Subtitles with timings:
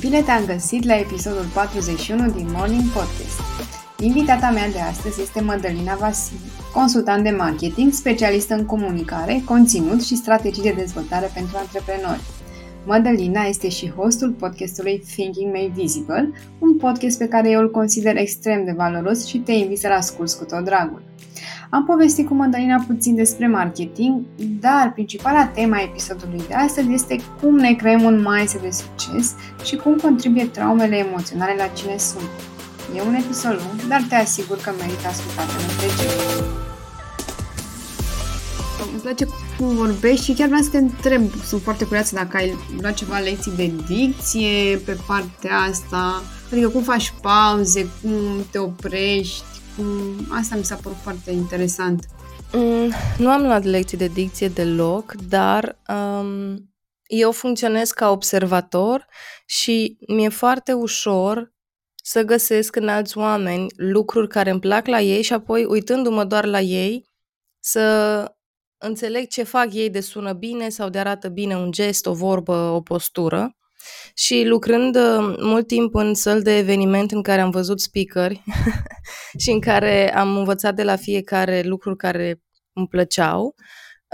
[0.00, 3.40] Bine te-am găsit la episodul 41 din Morning Podcast.
[3.98, 6.38] Invitata mea de astăzi este Mădălina Vasile,
[6.72, 12.20] consultant de marketing, specialist în comunicare, conținut și strategii de dezvoltare pentru antreprenori.
[12.86, 18.16] Mădălina este și hostul podcastului Thinking Made Visible, un podcast pe care eu îl consider
[18.16, 21.02] extrem de valoros și te invit să-l asculți cu tot dragul.
[21.72, 24.20] Am povestit cu Mădălina puțin despre marketing,
[24.60, 29.34] dar principala tema a episodului de astăzi este cum ne creăm un mindset de succes
[29.64, 32.28] și cum contribuie traumele emoționale la cine sunt.
[32.96, 36.12] E un episod lung, dar te asigur că merită ascultat în întregime.
[38.92, 39.26] Îmi place
[39.58, 43.18] cum vorbești și chiar vreau să te întreb, sunt foarte curioasă dacă ai luat ceva
[43.18, 48.12] lecții de dicție pe partea asta, adică cum faci pauze, cum
[48.50, 49.49] te oprești, Mm,
[50.28, 52.04] asta mi s-a părut foarte interesant.
[52.52, 56.70] Mm, nu am luat lecții de dicție deloc, dar um,
[57.06, 59.06] eu funcționez ca observator
[59.46, 61.52] și mi-e foarte ușor
[62.02, 66.44] să găsesc în alți oameni lucruri care îmi plac la ei și apoi, uitându-mă doar
[66.44, 67.08] la ei,
[67.58, 68.24] să
[68.78, 72.52] înțeleg ce fac ei de sună bine sau de arată bine un gest, o vorbă,
[72.52, 73.56] o postură.
[74.14, 78.42] Și lucrând uh, mult timp în săl de eveniment în care am văzut speakeri
[79.42, 83.54] și în care am învățat de la fiecare lucruri care îmi plăceau,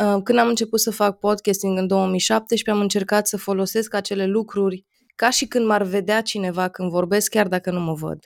[0.02, 4.86] uh, când am început să fac podcasting în 2017, am încercat să folosesc acele lucruri
[5.14, 8.18] ca și când m-ar vedea cineva când vorbesc, chiar dacă nu mă văd.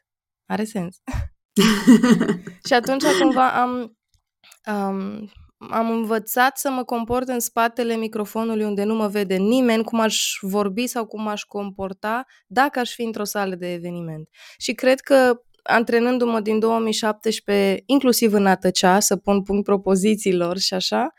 [0.46, 0.96] Are sens.
[2.68, 3.98] și atunci cumva am,
[4.72, 5.30] um,
[5.68, 10.38] am învățat să mă comport în spatele microfonului unde nu mă vede nimeni, cum aș
[10.40, 14.28] vorbi sau cum aș comporta dacă aș fi într-o sală de eveniment.
[14.58, 20.74] Și cred că antrenându-mă din 2017, inclusiv în a tăcea, să pun punct propozițiilor și
[20.74, 21.12] așa,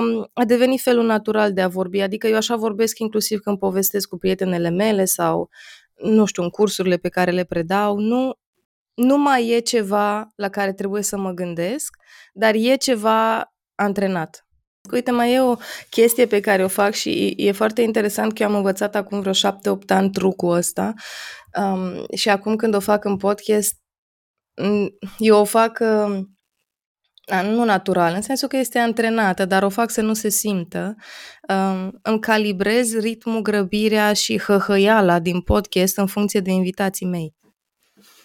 [0.00, 2.00] um, a devenit felul natural de a vorbi.
[2.00, 5.48] Adică eu așa vorbesc inclusiv când povestesc cu prietenele mele sau,
[5.94, 7.98] nu știu, în cursurile pe care le predau.
[7.98, 8.32] Nu,
[8.94, 11.96] nu mai e ceva la care trebuie să mă gândesc,
[12.32, 14.46] dar e ceva antrenat.
[14.92, 15.56] Uite, mai e o
[15.90, 19.32] chestie pe care o fac și e foarte interesant că eu am învățat acum vreo
[19.32, 20.94] șapte, opt ani trucul ăsta
[21.60, 23.74] um, și acum când o fac în podcast,
[25.18, 26.20] eu o fac uh,
[27.42, 30.94] nu natural, în sensul că este antrenată, dar o fac să nu se simtă.
[31.48, 37.34] Um, îmi calibrez ritmul, grăbirea și hăhăiala din podcast în funcție de invitații mei.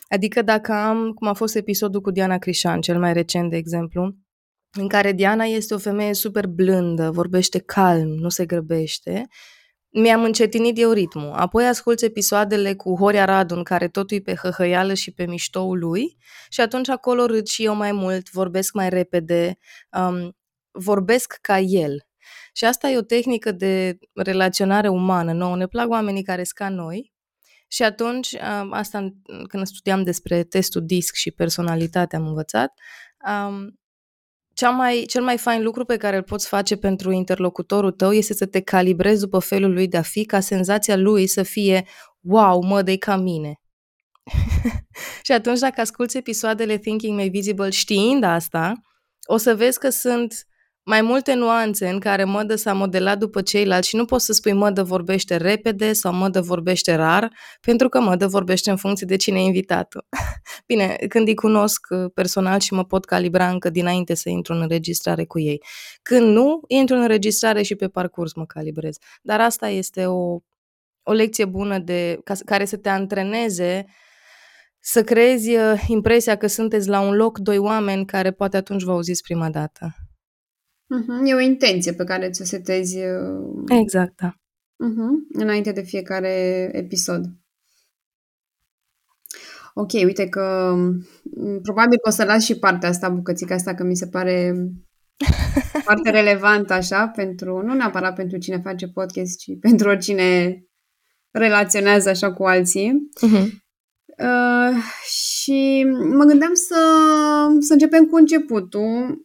[0.08, 4.16] Adică dacă am, cum a fost episodul cu Diana Crișan, cel mai recent, de exemplu,
[4.74, 9.28] în care Diana este o femeie super blândă, vorbește calm, nu se grăbește,
[9.90, 11.32] mi-am încetinit eu ritmul.
[11.32, 15.80] Apoi ascult episoadele cu Horia Radu, în care totul e pe hăhăială și pe miștoul
[15.80, 16.18] lui
[16.50, 19.58] și atunci acolo râd și eu mai mult, vorbesc mai repede,
[19.98, 20.38] um,
[20.72, 22.08] vorbesc ca el.
[22.54, 25.34] Și asta e o tehnică de relaționare umană.
[25.34, 27.14] Nouă ne plac oamenii care sunt ca noi
[27.68, 29.14] și atunci, um, asta
[29.48, 32.74] când studiam despre testul DISC și personalitate am învățat,
[33.28, 33.80] um,
[34.54, 38.34] cea mai, cel mai fain lucru pe care îl poți face pentru interlocutorul tău este
[38.34, 41.86] să te calibrezi după felul lui de a fi, ca senzația lui să fie
[42.22, 43.60] wow, mă, de ca mine.
[45.26, 48.74] și atunci dacă asculți episoadele Thinking Made Visible știind asta,
[49.26, 50.48] o să vezi că sunt
[50.86, 54.54] mai multe nuanțe în care mădă s-a modelat după ceilalți și nu poți să spui
[54.54, 59.40] mădă vorbește repede sau mădă vorbește rar, pentru că mădă vorbește în funcție de cine
[59.40, 59.94] e invitat.
[60.68, 64.62] Bine, când îi cunosc uh, personal și mă pot calibra încă dinainte să intru în
[64.62, 65.64] înregistrare cu ei.
[66.02, 68.98] Când nu, intru în înregistrare și pe parcurs mă calibrez.
[69.22, 70.40] Dar asta este o,
[71.04, 73.86] o lecție bună de, ca, care să te antreneze
[74.80, 78.92] să creezi uh, impresia că sunteți la un loc doi oameni care poate atunci vă
[78.92, 79.96] auziți prima dată.
[80.84, 81.28] Uh-huh.
[81.30, 84.30] E o intenție pe care ți-o setezi uh, exact, da.
[84.88, 85.40] uh-huh.
[85.40, 87.26] înainte de fiecare episod.
[89.74, 93.84] Ok, uite că mm, probabil că o să las și partea asta, bucățica asta, că
[93.84, 94.54] mi se pare
[95.86, 100.60] foarte relevant așa, pentru, nu neapărat pentru cine face podcast, ci pentru oricine
[101.32, 103.10] relaționează așa cu alții.
[103.28, 103.62] Uh-huh.
[104.18, 105.33] Uh, și
[106.18, 106.76] mă gândeam să,
[107.60, 109.22] să începem cu începutul.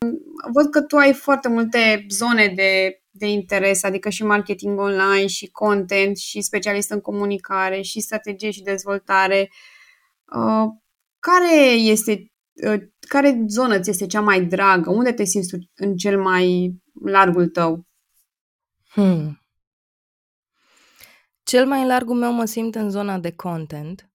[0.53, 5.51] Văd că tu ai foarte multe zone de, de interes, adică și marketing online, și
[5.51, 9.49] content, și specialist în comunicare, și strategie și dezvoltare.
[10.37, 10.67] Uh,
[11.19, 12.33] care este
[12.67, 14.91] uh, care zonă ți este cea mai dragă?
[14.91, 16.75] Unde te simți în cel mai
[17.05, 17.87] largul tău?
[18.91, 19.43] Hmm.
[21.43, 24.11] Cel mai largul meu mă simt în zona de content,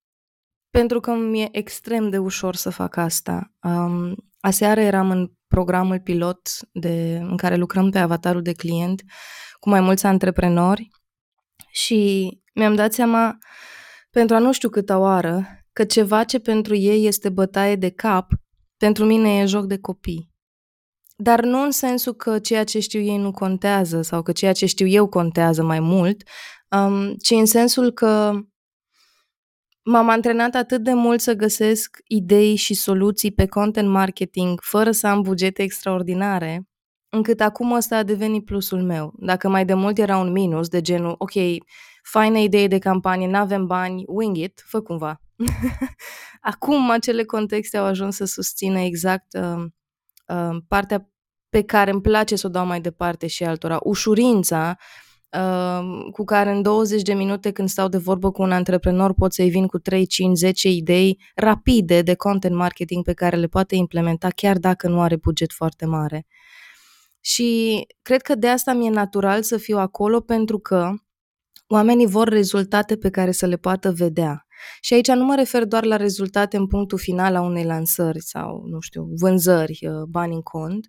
[0.78, 3.52] pentru că mi-e extrem de ușor să fac asta.
[3.62, 9.04] Um, aseară eram în programul pilot de, în care lucrăm pe avatarul de client
[9.60, 10.88] cu mai mulți antreprenori
[11.72, 13.38] și mi-am dat seama
[14.10, 18.32] pentru a nu știu câta oară că ceva ce pentru ei este bătaie de cap,
[18.78, 20.32] pentru mine e joc de copii.
[21.16, 24.66] Dar nu în sensul că ceea ce știu ei nu contează sau că ceea ce
[24.66, 26.24] știu eu contează mai mult,
[26.70, 28.34] um, ci în sensul că
[29.84, 35.08] m-am antrenat atât de mult să găsesc idei și soluții pe content marketing fără să
[35.08, 36.68] am bugete extraordinare,
[37.10, 39.14] încât acum ăsta a devenit plusul meu.
[39.18, 41.32] Dacă mai de mult era un minus, de genul, ok,
[42.04, 45.22] faină idee de campanie, n-avem bani, wing it, fă cumva.
[46.42, 49.66] acum acele contexte au ajuns să susțină exact uh,
[50.28, 51.08] uh, partea
[51.50, 53.80] pe care îmi place să o dau mai departe și altora.
[53.84, 55.13] Ușurința uh,
[56.12, 59.50] cu care în 20 de minute când stau de vorbă cu un antreprenor pot să-i
[59.50, 64.30] vin cu 3, 5, 10 idei rapide de content marketing pe care le poate implementa
[64.30, 66.26] chiar dacă nu are buget foarte mare.
[67.20, 70.92] Și cred că de asta mi-e natural să fiu acolo pentru că
[71.68, 74.46] oamenii vor rezultate pe care să le poată vedea.
[74.82, 78.64] Și aici nu mă refer doar la rezultate în punctul final a unei lansări sau,
[78.66, 80.88] nu știu, vânzări, uh, bani în cont,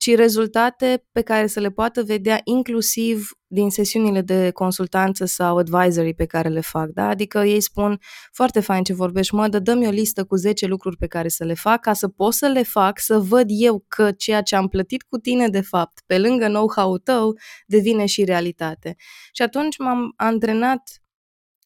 [0.00, 6.14] ci rezultate pe care să le poată vedea inclusiv din sesiunile de consultanță sau advisory
[6.14, 6.88] pe care le fac.
[6.88, 7.08] Da?
[7.08, 7.98] Adică ei spun
[8.32, 11.54] foarte fain ce vorbești, mă, dă-mi o listă cu 10 lucruri pe care să le
[11.54, 15.02] fac ca să pot să le fac, să văd eu că ceea ce am plătit
[15.02, 18.94] cu tine de fapt, pe lângă know-how-ul tău, devine și realitate.
[19.32, 20.99] Și atunci m-am antrenat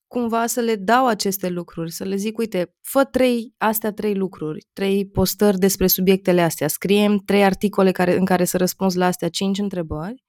[0.06, 4.66] cumva să le dau aceste lucruri, să le zic, uite, fă trei, astea trei lucruri,
[4.72, 9.28] trei postări despre subiectele astea, scriem trei articole care, în care să răspunzi la astea
[9.28, 10.24] cinci întrebări,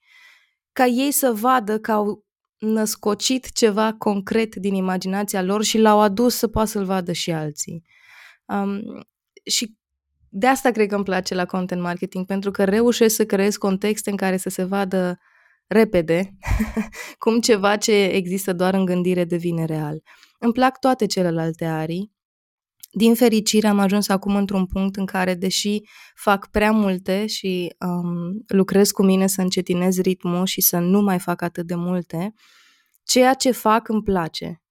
[0.71, 2.25] ca ei să vadă că au
[2.57, 7.83] născocit ceva concret din imaginația lor și l-au adus să poată să-l vadă și alții.
[8.45, 8.81] Um,
[9.45, 9.75] și
[10.29, 14.09] de asta cred că îmi place la content marketing, pentru că reușesc să creez contexte
[14.09, 15.19] în care să se vadă
[15.67, 16.37] repede,
[17.23, 20.01] cum ceva ce există doar în gândire devine real.
[20.39, 22.13] Îmi plac toate celelalte arii.
[22.91, 25.79] Din fericire am ajuns acum într-un punct în care, deși
[26.15, 31.19] fac prea multe și um, lucrez cu mine să încetinez ritmul și să nu mai
[31.19, 32.33] fac atât de multe,
[33.03, 34.61] ceea ce fac îmi place.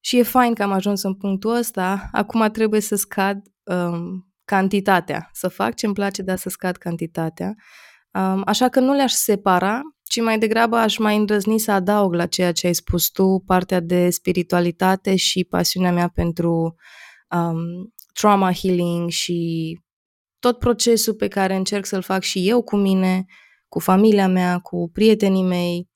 [0.00, 5.28] Și e fain că am ajuns în punctul ăsta, acum trebuie să scad um, cantitatea,
[5.32, 7.54] să fac ce îmi place, dar să scad cantitatea.
[8.12, 12.26] Um, așa că nu le-aș separa, ci mai degrabă aș mai îndrăzni să adaug la
[12.26, 16.74] ceea ce ai spus tu, partea de spiritualitate și pasiunea mea pentru
[17.30, 19.78] um, trauma healing și
[20.38, 23.24] tot procesul pe care încerc să-l fac și eu cu mine,
[23.68, 25.88] cu familia mea, cu prietenii mei,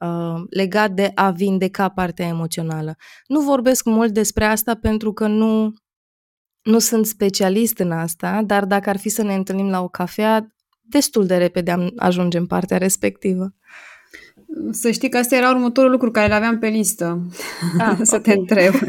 [0.00, 2.94] uh, legat de a vindeca partea emoțională.
[3.26, 5.72] Nu vorbesc mult despre asta pentru că nu,
[6.62, 10.54] nu sunt specialist în asta, dar dacă ar fi să ne întâlnim la o cafea,
[10.90, 13.54] destul de repede ajungem partea respectivă.
[14.70, 17.26] Să știi că asta era următorul lucru care îl aveam pe listă.
[17.78, 18.20] Ah, să okay.
[18.20, 18.74] te întreb.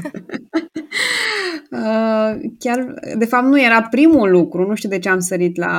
[1.71, 4.67] Uh, chiar, de fapt, nu era primul lucru.
[4.67, 5.73] Nu știu de ce am sărit la,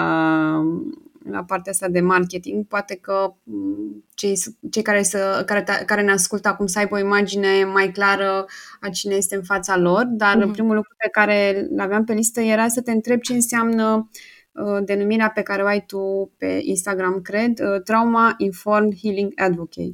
[1.30, 2.66] la partea asta de marketing.
[2.66, 4.34] Poate că mm, cei,
[4.70, 8.44] cei care, să, care, care ne ascultă acum să aibă o imagine mai clară
[8.80, 10.52] a cine este în fața lor, dar uh-huh.
[10.52, 14.04] primul lucru pe care l aveam pe listă era să te întreb ce înseamnă uh,
[14.04, 14.41] Uh,
[14.84, 19.92] denumirea pe care o ai tu pe Instagram, cred, uh, Trauma Informed Healing Advocate.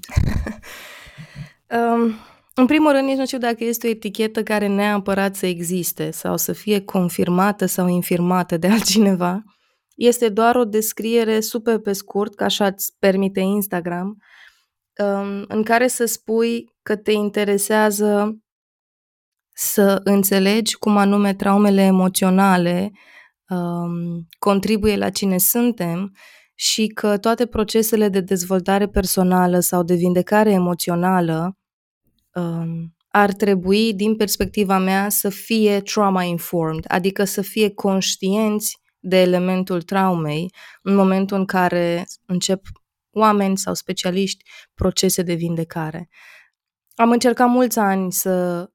[1.79, 2.13] um,
[2.55, 6.37] în primul rând, nici nu știu dacă este o etichetă care neapărat să existe sau
[6.37, 9.43] să fie confirmată sau infirmată de altcineva.
[9.95, 14.23] Este doar o descriere super pe scurt, ca așa îți permite Instagram,
[15.05, 18.39] um, în care să spui că te interesează
[19.53, 22.99] să înțelegi cum anume traumele emoționale um,
[24.39, 26.17] contribuie la cine suntem
[26.55, 31.57] și că toate procesele de dezvoltare personală sau de vindecare emoțională
[32.33, 39.83] um, ar trebui, din perspectiva mea, să fie trauma-informed, adică să fie conștienți de elementul
[39.83, 40.53] traumei
[40.83, 42.63] în momentul în care încep
[43.11, 46.09] oameni sau specialiști procese de vindecare.
[46.95, 48.67] Am încercat mulți ani să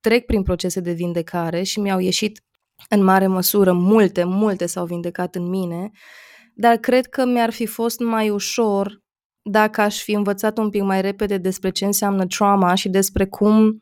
[0.00, 2.42] trec prin procese de vindecare și mi-au ieșit
[2.88, 5.90] în mare măsură, multe, multe s-au vindecat în mine,
[6.54, 9.04] dar cred că mi-ar fi fost mai ușor
[9.42, 13.80] dacă aș fi învățat un pic mai repede despre ce înseamnă trauma și despre cum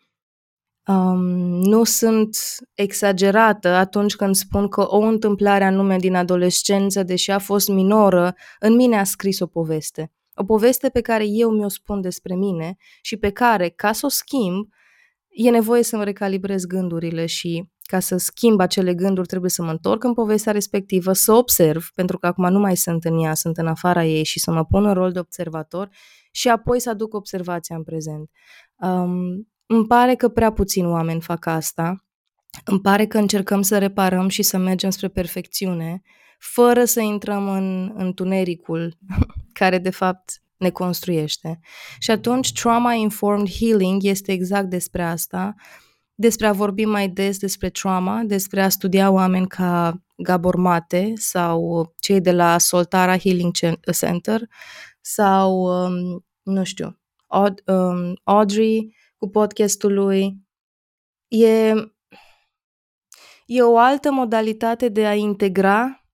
[0.86, 1.24] um,
[1.60, 2.36] nu sunt
[2.74, 8.74] exagerată atunci când spun că o întâmplare anume din adolescență, deși a fost minoră, în
[8.74, 10.12] mine a scris o poveste.
[10.34, 14.08] O poveste pe care eu mi-o spun despre mine și pe care, ca să o
[14.08, 14.68] schimb,
[15.28, 20.04] e nevoie să-mi recalibrez gândurile și ca să schimb acele gânduri trebuie să mă întorc
[20.04, 23.66] în povestea respectivă, să observ, pentru că acum nu mai sunt în ea, sunt în
[23.66, 25.88] afara ei și să mă pun în rol de observator
[26.30, 28.30] și apoi să aduc observația în prezent.
[28.76, 32.04] Um, îmi pare că prea puțini oameni fac asta.
[32.64, 36.02] Îmi pare că încercăm să reparăm și să mergem spre perfecțiune,
[36.38, 38.98] fără să intrăm în întunericul
[39.60, 41.60] care de fapt ne construiește.
[41.98, 45.54] Și atunci trauma-informed healing este exact despre asta,
[46.14, 51.92] despre a vorbi mai des despre trauma, despre a studia oameni ca Gabor Mate sau
[51.98, 53.52] cei de la Soltara Healing
[53.92, 54.40] Center
[55.00, 60.42] sau, um, nu știu, Aud- um, Audrey cu podcastul lui.
[61.28, 61.74] E,
[63.46, 66.04] e o altă modalitate de a integra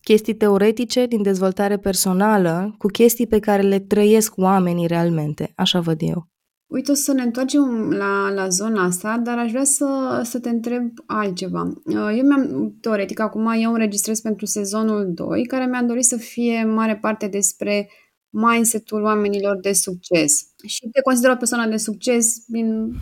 [0.00, 5.52] chestii teoretice din dezvoltare personală cu chestii pe care le trăiesc oamenii realmente.
[5.56, 6.28] Așa văd eu.
[6.68, 10.48] Uite, o să ne întoarcem la, la zona asta, dar aș vrea să, să te
[10.48, 11.72] întreb altceva.
[11.86, 16.72] Eu mi-am, teoretic, acum eu înregistrez pentru sezonul 2, care mi-am dorit să fie în
[16.72, 17.88] mare parte despre
[18.30, 20.42] mindset-ul oamenilor de succes.
[20.66, 22.92] Și te consider o persoană de succes din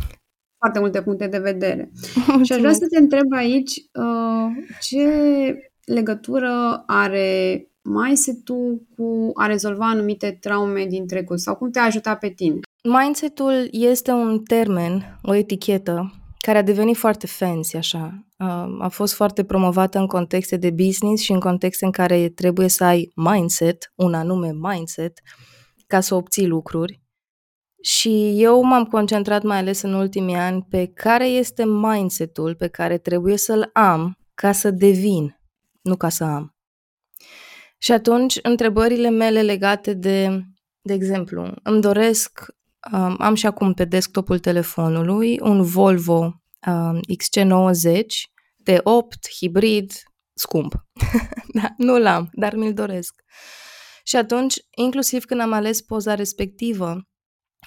[0.59, 1.91] foarte multe puncte de vedere.
[2.17, 2.45] Mulțumesc.
[2.47, 4.47] Și aș vrea să te întreb aici uh,
[4.81, 5.07] ce
[5.85, 12.29] legătură are mindset-ul cu a rezolva anumite traume din trecut sau cum te-a ajutat pe
[12.29, 12.61] tine?
[12.89, 18.27] Mindset-ul este un termen, o etichetă care a devenit foarte fancy, așa.
[18.79, 22.85] A fost foarte promovată în contexte de business și în contexte în care trebuie să
[22.85, 25.21] ai mindset, un anume mindset,
[25.87, 27.01] ca să obții lucruri.
[27.83, 32.99] Și eu m-am concentrat mai ales în ultimii ani pe care este mindset-ul pe care
[32.99, 35.41] trebuie să-l am ca să devin,
[35.83, 36.55] nu ca să am.
[37.79, 40.41] Și atunci, întrebările mele legate de,
[40.81, 42.55] de exemplu, îmi doresc
[43.19, 46.43] am și acum pe desktopul telefonului un Volvo
[47.19, 48.07] XC90
[48.57, 49.93] de 8, hibrid,
[50.33, 50.75] scump.
[51.61, 53.23] da, nu l-am, dar mi-l doresc.
[54.05, 57.09] Și atunci, inclusiv când am ales poza respectivă,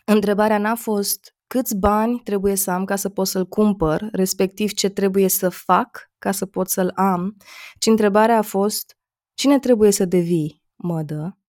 [0.06, 4.90] întrebarea n-a fost câți bani trebuie să am ca să pot să-l cumpăr, respectiv ce
[4.90, 7.36] trebuie să fac ca să pot să-l am,
[7.80, 8.98] ci întrebarea a fost
[9.34, 11.40] cine trebuie să devii, mădă,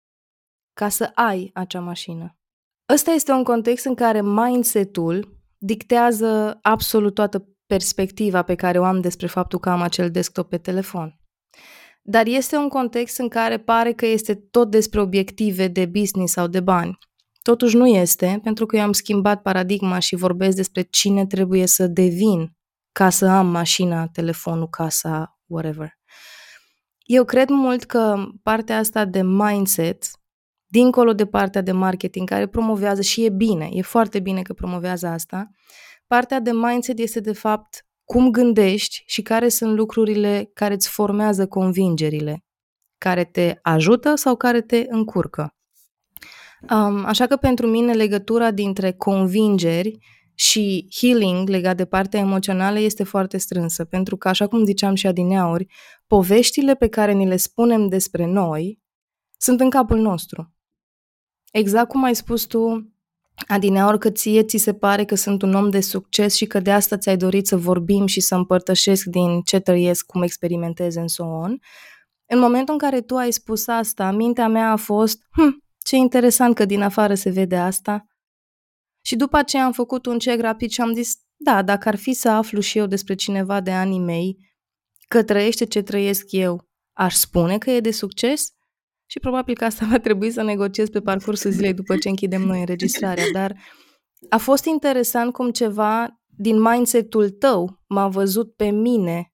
[0.72, 2.39] ca să ai acea mașină.
[2.92, 9.00] Ăsta este un context în care mindset-ul dictează absolut toată perspectiva pe care o am
[9.00, 11.20] despre faptul că am acel desktop pe telefon.
[12.02, 16.46] Dar este un context în care pare că este tot despre obiective de business sau
[16.46, 16.98] de bani.
[17.42, 21.86] Totuși nu este, pentru că eu am schimbat paradigma și vorbesc despre cine trebuie să
[21.86, 22.56] devin
[22.92, 25.98] ca să am mașina, telefonul, casa, whatever.
[26.98, 30.19] Eu cred mult că partea asta de mindset
[30.70, 35.06] dincolo de partea de marketing care promovează și e bine, e foarte bine că promovează
[35.06, 35.50] asta,
[36.06, 41.46] partea de mindset este de fapt cum gândești și care sunt lucrurile care îți formează
[41.46, 42.44] convingerile,
[42.98, 45.54] care te ajută sau care te încurcă.
[46.70, 49.98] Um, așa că pentru mine legătura dintre convingeri
[50.34, 55.06] și healing legat de partea emoțională este foarte strânsă, pentru că, așa cum ziceam și
[55.06, 55.66] adineauri,
[56.06, 58.80] poveștile pe care ni le spunem despre noi
[59.38, 60.54] sunt în capul nostru.
[61.50, 62.90] Exact cum ai spus tu,
[63.46, 66.72] Adineaur, că ție ți se pare că sunt un om de succes și că de
[66.72, 71.24] asta ți-ai dorit să vorbim și să împărtășesc din ce trăiesc, cum experimentez în so
[71.24, 71.58] on.
[72.26, 76.54] În momentul în care tu ai spus asta, mintea mea a fost, hm, ce interesant
[76.54, 78.04] că din afară se vede asta.
[79.04, 82.12] Și după aceea am făcut un check rapid și am zis, da, dacă ar fi
[82.12, 84.36] să aflu și eu despre cineva de anii mei,
[85.08, 88.52] că trăiește ce trăiesc eu, aș spune că e de succes?
[89.10, 92.58] Și probabil că asta va trebui să negociez pe parcursul zilei după ce închidem noi
[92.58, 93.56] înregistrarea, dar
[94.28, 99.32] a fost interesant cum ceva din mindset-ul tău m-a văzut pe mine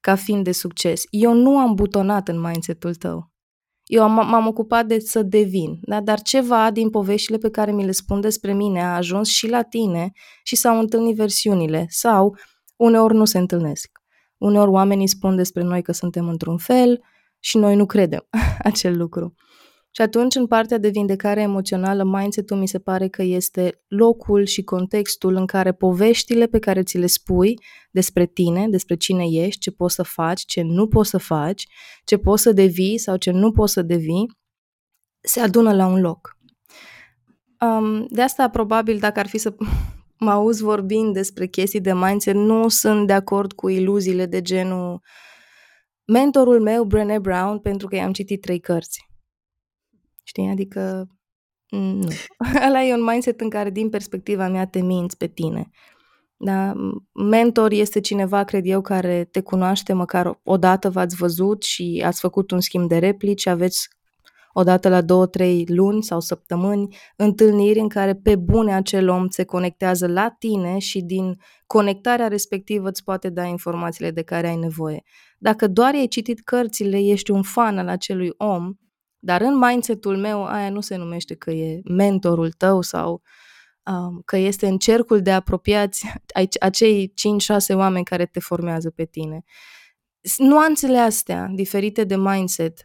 [0.00, 1.02] ca fiind de succes.
[1.10, 3.30] Eu nu am butonat în mindset-ul tău.
[3.84, 6.00] Eu am, m-am ocupat de să devin, da?
[6.00, 9.62] dar ceva din poveștile pe care mi le spun despre mine a ajuns și la
[9.62, 10.10] tine
[10.42, 12.36] și s-au întâlnit versiunile sau
[12.76, 13.90] uneori nu se întâlnesc.
[14.38, 17.00] Uneori oamenii spun despre noi că suntem într-un fel,
[17.46, 18.28] și noi nu credem
[18.70, 19.34] acel lucru.
[19.90, 24.62] Și atunci, în partea de vindecare emoțională, mindset-ul mi se pare că este locul și
[24.62, 27.54] contextul în care poveștile pe care ți le spui
[27.90, 31.66] despre tine, despre cine ești, ce poți să faci, ce nu poți să faci,
[32.04, 34.26] ce poți să devii sau ce nu poți să devii,
[35.20, 36.38] se adună la un loc.
[37.60, 39.54] Um, de asta, probabil, dacă ar fi să
[40.24, 45.00] mă auzi vorbind despre chestii de mindset, nu sunt de acord cu iluziile de genul
[46.06, 49.10] mentorul meu, Brené Brown, pentru că i-am citit trei cărți.
[50.22, 50.48] Știi?
[50.48, 51.08] Adică,
[51.68, 52.08] nu.
[52.66, 55.70] Ăla e un mindset în care, din perspectiva mea, te minți pe tine.
[56.36, 56.72] Da?
[57.12, 62.20] Mentor este cineva, cred eu, care te cunoaște măcar o dată v-ați văzut și ați
[62.20, 63.88] făcut un schimb de replici, aveți
[64.58, 69.44] odată la două, trei luni sau săptămâni, întâlniri în care pe bune acel om se
[69.44, 75.02] conectează la tine și din conectarea respectivă îți poate da informațiile de care ai nevoie.
[75.38, 78.74] Dacă doar ai citit cărțile, ești un fan al acelui om,
[79.18, 83.22] dar în mindset-ul meu aia nu se numește că e mentorul tău sau
[83.90, 86.06] um, că este în cercul de apropiați
[86.60, 87.12] acei
[87.72, 89.44] 5-6 oameni care te formează pe tine.
[90.36, 92.82] Nuanțele astea, diferite de mindset,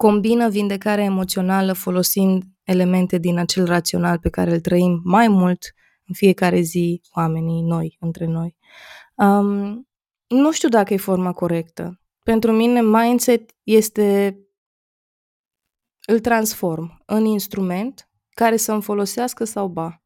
[0.00, 5.74] combină vindecarea emoțională folosind elemente din acel rațional pe care îl trăim mai mult
[6.06, 8.56] în fiecare zi, oamenii, noi, între noi.
[9.14, 9.88] Um,
[10.26, 12.00] nu știu dacă e forma corectă.
[12.24, 14.38] Pentru mine, mindset este
[16.06, 20.02] îl transform în instrument care să-mi folosească sau ba.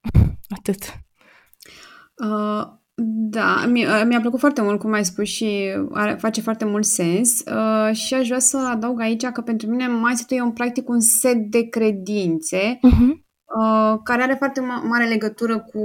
[0.56, 0.82] Atât.
[2.14, 2.83] Uh,
[3.30, 7.38] da, mi- mi-a plăcut foarte mult cum ai spus și are, face foarte mult sens
[7.38, 11.00] uh, și aș vrea să adaug aici că pentru mine mindset e un practic un
[11.00, 13.10] set de credințe uh-huh.
[13.10, 15.78] uh, care are foarte ma- mare legătură cu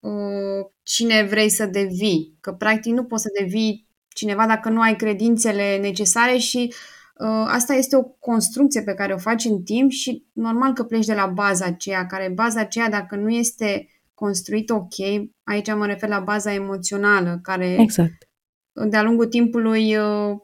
[0.00, 2.36] uh, cine vrei să devii.
[2.40, 6.74] Că practic nu poți să devii cineva dacă nu ai credințele necesare și uh,
[7.18, 11.06] Uh, asta este o construcție pe care o faci în timp și normal că pleci
[11.06, 16.08] de la baza aceea, care baza aceea dacă nu este construită ok, aici mă refer
[16.08, 18.28] la baza emoțională, care exact.
[18.72, 20.36] de-a lungul timpului uh,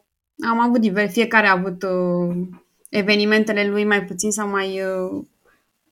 [0.48, 2.36] am avut diver, fiecare a avut uh,
[2.88, 4.80] evenimentele lui mai puțin sau mai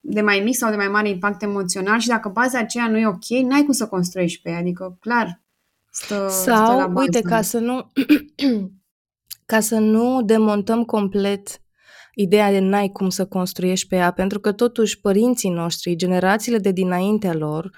[0.00, 3.06] de mai mic sau de mai mare impact emoțional și dacă baza aceea nu e
[3.06, 5.40] ok, n-ai cum să construiești pe ea, adică clar
[5.90, 7.00] stă, sau, stă la bază.
[7.00, 7.92] uite, ca să nu
[9.52, 11.60] ca să nu demontăm complet
[12.14, 16.72] ideea de n-ai cum să construiești pe ea, pentru că totuși părinții noștri, generațiile de
[16.72, 17.70] dinaintea lor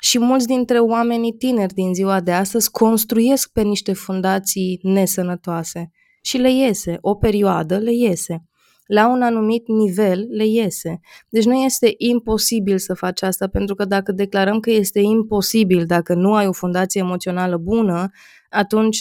[0.00, 5.90] și mulți dintre oamenii tineri din ziua de astăzi construiesc pe niște fundații nesănătoase
[6.22, 8.48] și le iese, o perioadă le iese
[8.88, 11.00] la un anumit nivel le iese.
[11.28, 16.14] Deci nu este imposibil să faci asta, pentru că dacă declarăm că este imposibil, dacă
[16.14, 18.10] nu ai o fundație emoțională bună,
[18.50, 18.98] atunci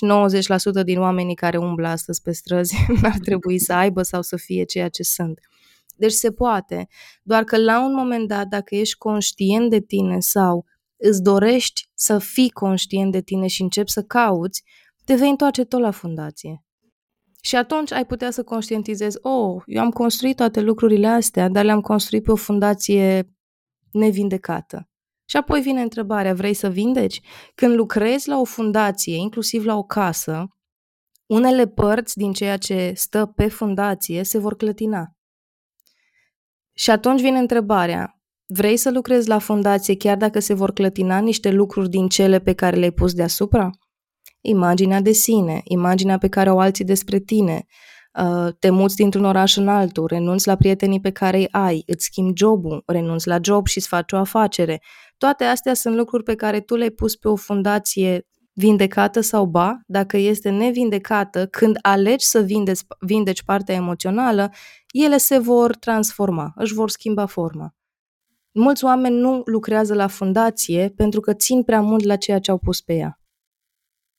[0.81, 2.75] 90% din oamenii care umblă astăzi pe străzi
[3.11, 5.39] ar trebui să aibă sau să fie ceea ce sunt.
[5.95, 6.87] Deci se poate,
[7.23, 10.65] doar că la un moment dat, dacă ești conștient de tine sau
[10.97, 14.63] îți dorești să fii conștient de tine și începi să cauți,
[15.05, 16.61] te vei întoarce tot la fundație.
[17.41, 21.81] Și atunci ai putea să conștientizezi, oh, eu am construit toate lucrurile astea, dar le-am
[21.81, 23.31] construit pe o fundație
[23.91, 24.89] nevindecată.
[25.29, 27.21] Și apoi vine întrebarea, vrei să vindeci?
[27.55, 30.47] Când lucrezi la o fundație, inclusiv la o casă,
[31.25, 35.15] unele părți din ceea ce stă pe fundație se vor clătina.
[36.73, 38.16] Și atunci vine întrebarea,
[38.47, 42.53] vrei să lucrezi la fundație chiar dacă se vor clătina niște lucruri din cele pe
[42.53, 43.69] care le-ai pus deasupra?
[44.41, 47.65] Imaginea de sine, imaginea pe care o alții despre tine,
[48.19, 52.05] uh, te muți dintr-un oraș în altul, renunți la prietenii pe care îi ai, îți
[52.05, 54.81] schimbi jobul, renunți la job și îți faci o afacere,
[55.17, 59.79] toate astea sunt lucruri pe care tu le-ai pus pe o fundație vindecată sau ba,
[59.85, 64.51] dacă este nevindecată, când alegi să vindeci, vindeci partea emoțională,
[64.91, 67.76] ele se vor transforma, își vor schimba forma.
[68.59, 72.57] Mulți oameni nu lucrează la fundație pentru că țin prea mult la ceea ce au
[72.57, 73.19] pus pe ea.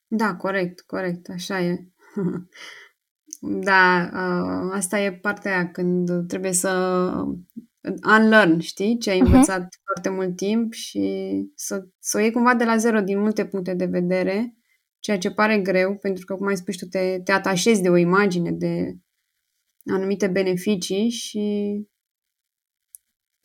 [0.07, 1.87] Da, corect, corect, așa e.
[3.71, 6.71] da, uh, asta e partea aia când trebuie să
[8.17, 9.33] unlearn, știi, ce ai mhm.
[9.33, 9.83] învățat uh-huh.
[9.85, 13.75] foarte mult timp și să, să o iei cumva de la zero din multe puncte
[13.75, 14.57] de vedere,
[14.99, 17.97] ceea ce pare greu, pentru că, cum ai spus tu, te, te atașezi de o
[17.97, 18.97] imagine, de
[19.87, 21.75] anumite beneficii și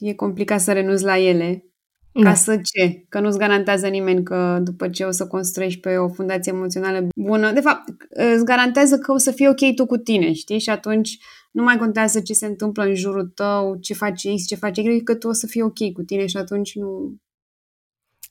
[0.04, 1.66] e complicat să renunți la ele.
[2.13, 2.34] Ca da.
[2.34, 3.06] să ce?
[3.10, 7.52] Că nu-ți garantează nimeni că după ce o să construiești pe o fundație emoțională bună,
[7.52, 10.60] de fapt, îți garantează că o să fie ok tu cu tine, știi?
[10.60, 11.18] Și atunci
[11.52, 15.04] nu mai contează ce se întâmplă în jurul tău, ce face X, ce face Y,
[15.04, 17.16] că tu o să fii ok cu tine și atunci nu...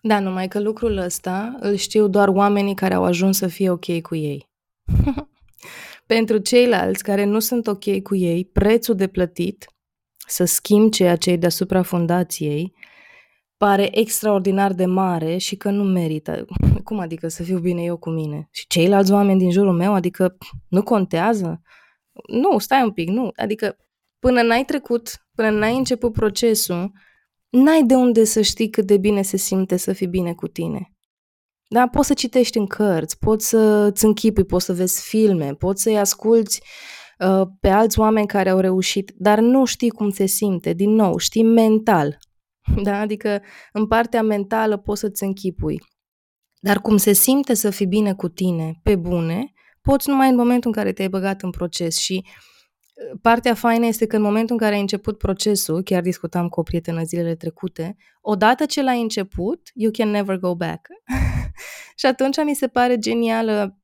[0.02, 4.00] Da, numai că lucrul ăsta îl știu doar oamenii care au ajuns să fie ok
[4.00, 4.50] cu ei.
[6.06, 9.66] Pentru ceilalți care nu sunt ok cu ei, prețul de plătit
[10.26, 12.74] să schimb ceea ce e deasupra fundației
[13.56, 16.44] pare extraordinar de mare și că nu merită.
[16.84, 18.48] Cum adică să fiu bine eu cu mine?
[18.50, 20.36] Și ceilalți oameni din jurul meu, adică
[20.68, 21.62] nu contează?
[22.28, 23.30] Nu, stai un pic, nu.
[23.36, 23.76] Adică
[24.18, 26.92] până n-ai trecut, până n-ai început procesul,
[27.48, 30.92] n-ai de unde să știi cât de bine se simte să fii bine cu tine.
[31.68, 35.98] Da, poți să citești în cărți, poți să-ți închipui, poți să vezi filme, poți să-i
[35.98, 37.01] asculți uh,
[37.60, 41.44] pe alți oameni care au reușit, dar nu știi cum se simte, din nou, știi
[41.44, 42.16] mental.
[42.82, 42.98] Da?
[42.98, 45.80] Adică în partea mentală poți să-ți închipui.
[46.60, 50.70] Dar cum se simte să fii bine cu tine, pe bune, poți numai în momentul
[50.70, 52.24] în care te-ai băgat în proces și
[53.22, 56.62] partea faină este că în momentul în care ai început procesul, chiar discutam cu o
[56.62, 60.86] prietenă zilele trecute, odată ce l-ai început, you can never go back.
[62.00, 63.81] și atunci mi se pare genială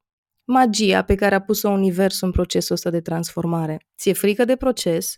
[0.49, 3.87] magia pe care a pus-o Universul în procesul ăsta de transformare.
[3.99, 5.17] Ți-e frică de proces,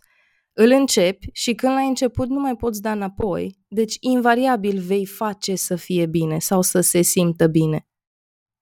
[0.52, 5.54] îl începi și când l-ai început nu mai poți da înapoi, deci invariabil vei face
[5.54, 7.86] să fie bine sau să se simtă bine.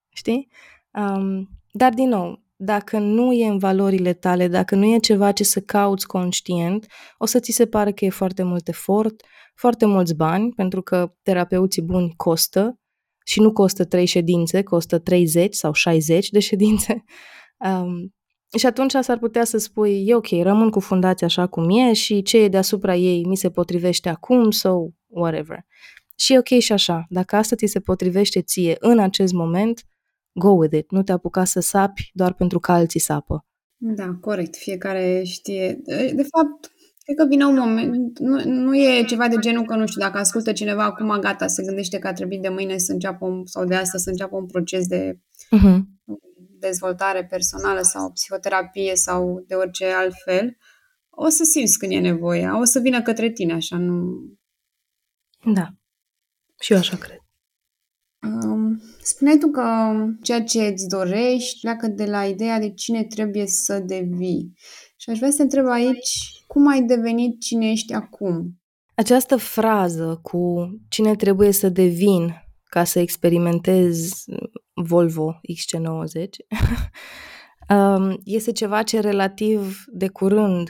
[0.09, 0.51] Știi?
[0.91, 5.43] Um, dar, din nou, dacă nu e în valorile tale, dacă nu e ceva ce
[5.43, 6.85] să cauți conștient,
[7.17, 9.23] o să ți se pare că e foarte mult efort,
[9.55, 12.79] foarte mulți bani, pentru că terapeuții buni costă
[13.29, 17.03] și nu costă 3 ședințe, costă 30 sau 60 de ședințe.
[17.65, 18.15] Um,
[18.57, 22.21] și atunci s-ar putea să spui, e ok, rămân cu fundația așa cum e și
[22.21, 25.65] ce e deasupra ei mi se potrivește acum sau whatever.
[26.15, 27.05] Și e ok și așa.
[27.09, 29.83] Dacă asta ți se potrivește ție în acest moment,
[30.31, 30.91] go with it.
[30.91, 33.45] Nu te apuca să sapi doar pentru că alții sapă.
[33.77, 34.55] Da, corect.
[34.55, 35.79] Fiecare știe.
[36.13, 36.71] De fapt,
[37.09, 40.17] cred că vine un moment, nu, nu e ceva de genul că, nu știu, dacă
[40.17, 43.65] ascultă cineva acum, gata, se gândește că a trebuit de mâine să înceapă un, sau
[43.65, 45.19] de asta să înceapă un proces de
[45.57, 45.79] uh-huh.
[46.59, 50.57] dezvoltare personală sau psihoterapie sau de orice altfel,
[51.09, 54.03] o să simți când e nevoie, o să vină către tine, așa, nu...
[55.53, 55.67] Da,
[56.59, 57.19] și eu așa cred.
[58.43, 63.47] Um, spuneai tu că ceea ce îți dorești pleacă de la ideea de cine trebuie
[63.47, 64.53] să devii.
[64.97, 68.61] Și aș vrea să te întreb aici, cum ai devenit cine ești acum?
[68.95, 74.23] Această frază cu cine trebuie să devin ca să experimentez
[74.73, 76.29] Volvo XC90
[77.75, 80.69] um, este ceva ce relativ de curând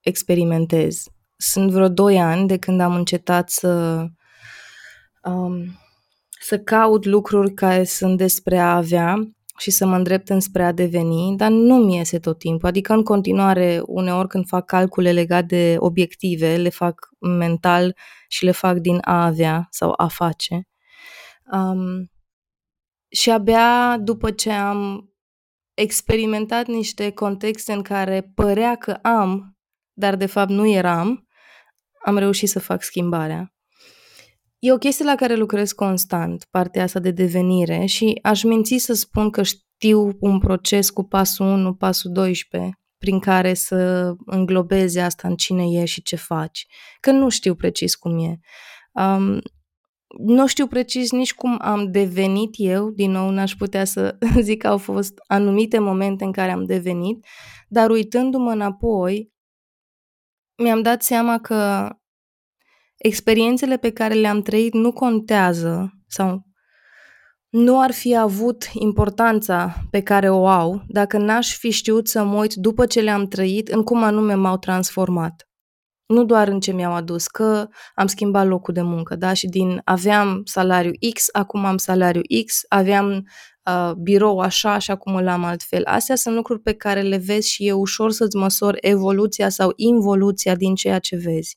[0.00, 1.04] experimentez.
[1.36, 4.04] Sunt vreo 2 ani de când am încetat să
[5.22, 5.64] um,
[6.40, 9.30] să caut lucruri care sunt despre a avea
[9.60, 12.68] și să mă îndrept înspre a deveni, dar nu mi iese tot timpul.
[12.68, 17.96] Adică în continuare, uneori când fac calcule legate de obiective, le fac mental
[18.28, 20.68] și le fac din a avea sau a face.
[21.52, 22.10] Um,
[23.08, 25.10] și abia după ce am
[25.74, 29.58] experimentat niște contexte în care părea că am,
[29.92, 31.28] dar de fapt nu eram,
[32.04, 33.54] am reușit să fac schimbarea.
[34.62, 38.92] E o chestie la care lucrez constant, partea asta de devenire și aș minți să
[38.92, 45.28] spun că știu un proces cu pasul 1, pasul 12, prin care să înglobeze asta
[45.28, 46.66] în cine e și ce faci.
[47.00, 48.38] Că nu știu precis cum e.
[48.92, 49.40] Um,
[50.18, 54.68] nu știu precis nici cum am devenit eu, din nou n-aș putea să zic că
[54.68, 57.26] au fost anumite momente în care am devenit,
[57.68, 59.32] dar uitându-mă înapoi,
[60.62, 61.88] mi-am dat seama că
[63.02, 66.42] experiențele pe care le-am trăit nu contează sau
[67.48, 72.36] nu ar fi avut importanța pe care o au dacă n-aș fi știut să mă
[72.36, 75.48] uit după ce le-am trăit în cum anume m-au transformat.
[76.06, 79.32] Nu doar în ce mi-au adus, că am schimbat locul de muncă, da?
[79.32, 83.28] Și din aveam salariu X, acum am salariu X, aveam
[83.64, 85.82] uh, birou așa și acum îl am altfel.
[85.84, 90.54] Astea sunt lucruri pe care le vezi și e ușor să-ți măsori evoluția sau involuția
[90.54, 91.56] din ceea ce vezi.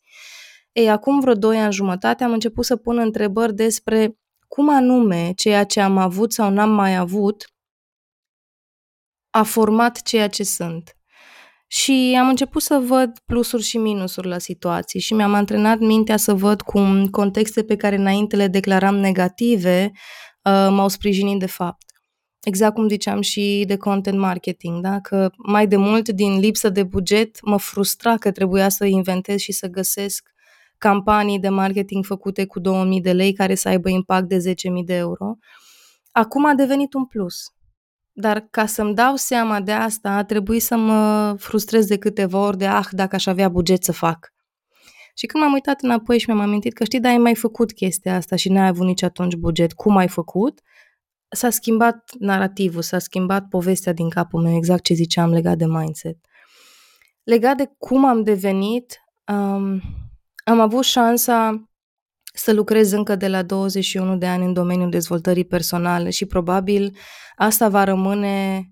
[0.73, 5.63] Ei, acum vreo doi ani jumătate am început să pun întrebări despre cum anume ceea
[5.63, 7.47] ce am avut sau n-am mai avut
[9.29, 10.97] a format ceea ce sunt.
[11.67, 16.33] Și am început să văd plusuri și minusuri la situații și mi-am antrenat mintea să
[16.33, 19.91] văd cum contexte pe care înainte le declaram negative
[20.43, 21.85] uh, m-au sprijinit de fapt.
[22.43, 24.99] Exact cum ziceam și de content marketing, da?
[24.99, 29.51] că mai de mult din lipsă de buget mă frustra că trebuia să inventez și
[29.51, 30.32] să găsesc
[30.83, 34.93] campanii de marketing făcute cu 2000 de lei care să aibă impact de 10.000 de
[34.93, 35.37] euro.
[36.11, 37.53] Acum a devenit un plus.
[38.11, 42.57] Dar ca să-mi dau seama de asta, a trebuit să mă frustrez de câteva ori
[42.57, 44.33] de, ah, dacă aș avea buget să fac.
[45.15, 48.15] Și când m-am uitat înapoi și mi-am amintit că știi, da, ai mai făcut chestia
[48.15, 50.61] asta și n-ai avut nici atunci buget, cum ai făcut?
[51.29, 56.17] S-a schimbat narativul, s-a schimbat povestea din capul meu, exact ce ziceam legat de mindset.
[57.23, 59.81] Legat de cum am devenit, um,
[60.43, 61.67] am avut șansa
[62.33, 66.97] să lucrez încă de la 21 de ani în domeniul dezvoltării personale și probabil
[67.35, 68.67] asta va rămâne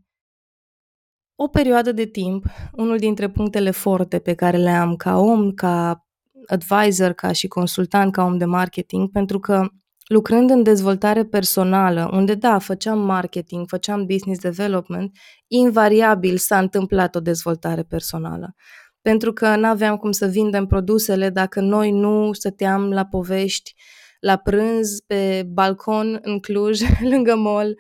[1.36, 6.06] o perioadă de timp, unul dintre punctele forte pe care le am ca om, ca
[6.48, 9.68] advisor, ca și consultant, ca om de marketing, pentru că
[10.08, 17.20] lucrând în dezvoltare personală, unde da, făceam marketing, făceam business development, invariabil s-a întâmplat o
[17.20, 18.56] dezvoltare personală
[19.02, 23.74] pentru că nu aveam cum să vindem produsele dacă noi nu stăteam la povești,
[24.20, 27.76] la prânz, pe balcon în Cluj, lângă mall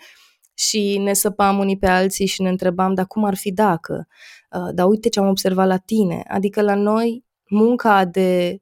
[0.53, 4.07] și ne săpam unii pe alții și ne întrebam, dar cum ar fi dacă?
[4.51, 6.23] Uh, dar uite ce am observat la tine.
[6.27, 8.57] Adică la noi munca de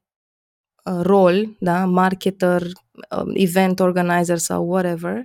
[0.84, 5.24] uh, rol, da, marketer, uh, event organizer sau whatever,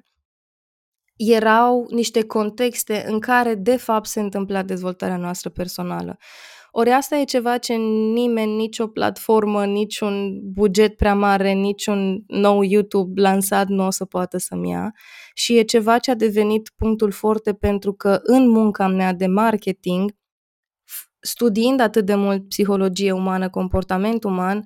[1.16, 6.18] erau niște contexte în care de fapt se întâmpla dezvoltarea noastră personală.
[6.78, 13.22] Ori asta e ceva ce nimeni, nicio platformă, niciun buget prea mare, niciun nou YouTube
[13.22, 14.92] lansat nu o să poată să-mi ia.
[15.34, 20.12] Și e ceva ce a devenit punctul forte pentru că în munca mea de marketing,
[21.20, 24.64] studiind atât de mult psihologie umană, comportament uman,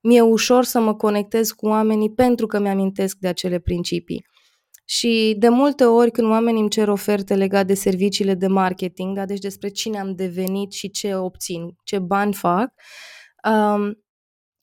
[0.00, 4.24] mi-e ușor să mă conectez cu oamenii pentru că mi-amintesc de acele principii.
[4.88, 9.24] Și de multe ori când oamenii îmi cer oferte legate de serviciile de marketing, da,
[9.24, 12.72] deci despre cine am devenit și ce obțin, ce bani fac,
[13.50, 14.04] um,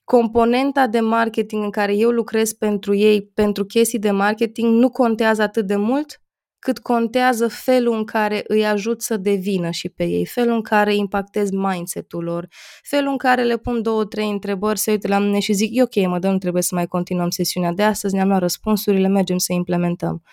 [0.04, 5.42] componenta de marketing în care eu lucrez pentru ei, pentru chestii de marketing, nu contează
[5.42, 6.23] atât de mult
[6.64, 10.96] cât contează felul în care îi ajut să devină și pe ei, felul în care
[10.96, 12.48] impactez mindset-ul lor,
[12.84, 15.82] felul în care le pun două, trei întrebări, se uită la mine și zic, e
[15.82, 19.38] ok, mă, dă, nu trebuie să mai continuăm sesiunea de astăzi, ne-am luat răspunsurile, mergem
[19.38, 20.24] să implementăm.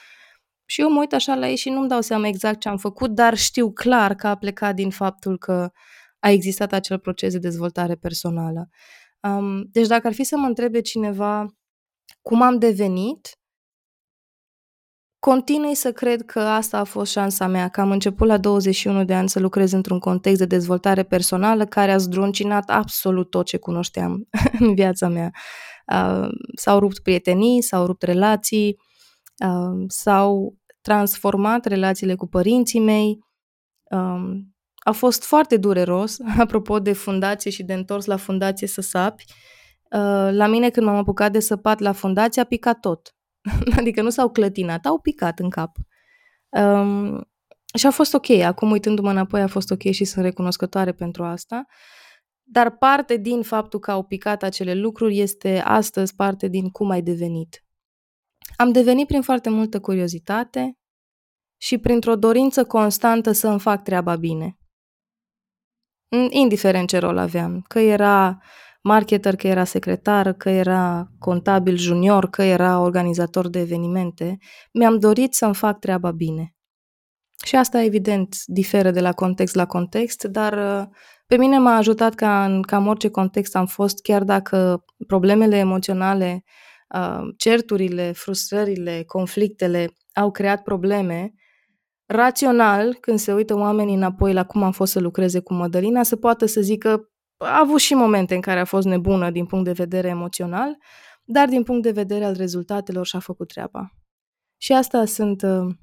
[0.64, 3.10] Și eu mă uit așa la ei și nu-mi dau seama exact ce am făcut,
[3.10, 5.70] dar știu clar că a plecat din faptul că
[6.18, 8.68] a existat acel proces de dezvoltare personală.
[9.20, 11.46] Um, deci dacă ar fi să mă întrebe cineva
[12.22, 13.39] cum am devenit,
[15.20, 19.14] Continui să cred că asta a fost șansa mea, că am început la 21 de
[19.14, 24.28] ani să lucrez într-un context de dezvoltare personală care a zdruncinat absolut tot ce cunoșteam
[24.60, 25.30] în viața mea.
[25.86, 28.76] Uh, s-au rupt prietenii, s-au rupt relații,
[29.44, 33.18] uh, s-au transformat relațiile cu părinții mei.
[33.90, 34.38] Uh,
[34.74, 39.24] a fost foarte dureros, apropo de fundație și de întors la fundație să sapi.
[39.90, 43.14] Uh, la mine când m-am apucat de săpat la fundație a picat tot
[43.78, 45.76] adică nu s-au clătinat, au picat în cap.
[46.48, 47.30] Um,
[47.74, 51.64] și a fost ok, acum uitându-mă înapoi a fost ok și sunt recunoscătoare pentru asta.
[52.42, 57.02] Dar parte din faptul că au picat acele lucruri este astăzi parte din cum ai
[57.02, 57.64] devenit.
[58.56, 60.78] Am devenit prin foarte multă curiozitate
[61.56, 64.58] și printr-o dorință constantă să îmi fac treaba bine.
[66.28, 68.42] Indiferent ce rol aveam, că era
[68.82, 74.38] marketer, că era secretar, că era contabil junior, că era organizator de evenimente,
[74.72, 76.54] mi-am dorit să-mi fac treaba bine.
[77.44, 80.88] Și asta, evident, diferă de la context la context, dar uh,
[81.26, 86.44] pe mine m-a ajutat ca în cam orice context am fost, chiar dacă problemele emoționale,
[86.94, 91.32] uh, certurile, frustrările, conflictele au creat probleme,
[92.06, 96.16] rațional, când se uită oamenii înapoi la cum am fost să lucreze cu Mădălina, să
[96.16, 97.09] poată să zică
[97.44, 100.76] a avut și momente în care a fost nebună din punct de vedere emoțional,
[101.24, 103.90] dar din punct de vedere al rezultatelor și-a făcut treaba.
[104.56, 105.74] Și asta sunt uh,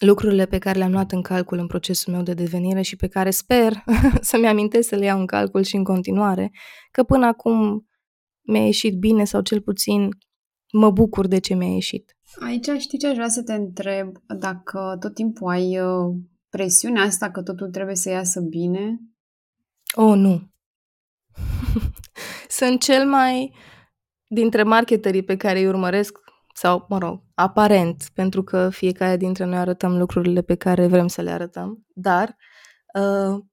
[0.00, 3.30] lucrurile pe care le-am luat în calcul în procesul meu de devenire și pe care
[3.30, 3.84] sper
[4.20, 6.50] să-mi amintesc să le iau în calcul și în continuare,
[6.90, 7.86] că până acum
[8.40, 10.08] mi-a ieșit bine sau cel puțin
[10.72, 12.16] mă bucur de ce mi-a ieșit.
[12.40, 14.16] Aici știi ce aș vrea să te întreb?
[14.38, 16.16] Dacă tot timpul ai uh,
[16.48, 19.00] presiunea asta că totul trebuie să iasă bine?
[19.94, 20.54] Oh, nu.
[22.48, 23.54] Sunt cel mai
[24.28, 26.18] dintre marketerii pe care îi urmăresc
[26.54, 31.22] sau, mă rog, aparent, pentru că fiecare dintre noi arătăm lucrurile pe care vrem să
[31.22, 32.36] le arătăm, dar
[32.94, 33.44] uh,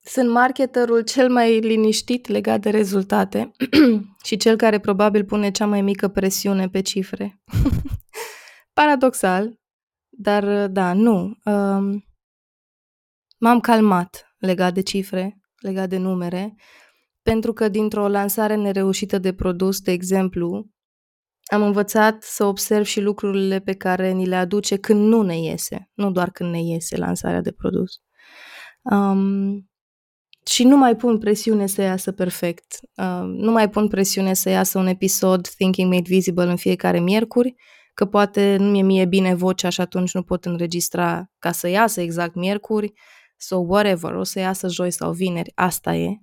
[0.00, 3.50] sunt marketerul cel mai liniștit legat de rezultate
[4.24, 7.40] și cel care probabil pune cea mai mică presiune pe cifre.
[8.78, 9.58] Paradoxal,
[10.08, 11.38] dar uh, da, nu.
[11.44, 12.02] Uh,
[13.38, 16.54] m-am calmat legat de cifre legat de numere,
[17.22, 20.66] pentru că dintr-o lansare nereușită de produs, de exemplu,
[21.50, 25.90] am învățat să observ și lucrurile pe care ni le aduce când nu ne iese,
[25.94, 28.00] nu doar când ne iese lansarea de produs.
[28.82, 29.68] Um,
[30.46, 32.78] și nu mai pun presiune să iasă perfect.
[32.96, 37.54] Uh, nu mai pun presiune să iasă un episod Thinking Made Visible în fiecare miercuri,
[37.94, 42.00] că poate nu mi-e mie bine vocea și atunci nu pot înregistra ca să iasă
[42.00, 42.92] exact miercuri
[43.38, 46.22] so whatever, o să iasă joi sau vineri, asta e.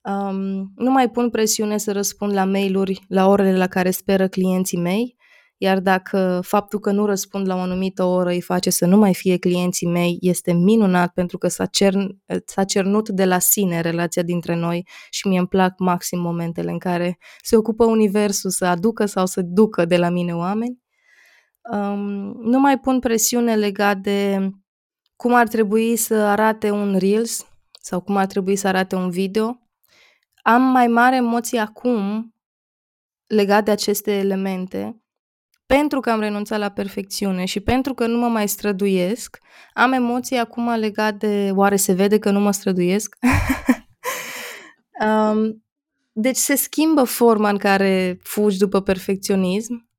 [0.00, 4.78] Um, nu mai pun presiune să răspund la mail-uri la orele la care speră clienții
[4.78, 5.16] mei,
[5.56, 9.14] iar dacă faptul că nu răspund la o anumită oră îi face să nu mai
[9.14, 14.22] fie clienții mei, este minunat pentru că s-a, cern, s-a cernut de la sine relația
[14.22, 19.06] dintre noi și mie îmi plac maxim momentele în care se ocupă universul să aducă
[19.06, 20.78] sau să ducă de la mine oameni.
[21.72, 24.50] Um, nu mai pun presiune legat de
[25.22, 27.46] cum ar trebui să arate un Reels
[27.80, 29.58] sau cum ar trebui să arate un video.
[30.42, 32.30] Am mai mare emoții acum
[33.26, 35.02] legat de aceste elemente
[35.66, 39.38] pentru că am renunțat la perfecțiune și pentru că nu mă mai străduiesc,
[39.72, 43.16] am emoții acum legat de oare se vede că nu mă străduiesc?
[45.06, 45.64] um,
[46.12, 49.91] deci se schimbă forma în care fugi după perfecționism.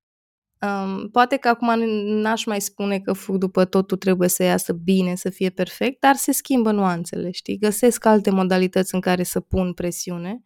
[0.63, 5.15] Um, poate că acum n-aș mai spune că fug după totul trebuie să iasă bine,
[5.15, 7.57] să fie perfect, dar se schimbă nuanțele, știi?
[7.57, 10.41] Găsesc alte modalități în care să pun presiune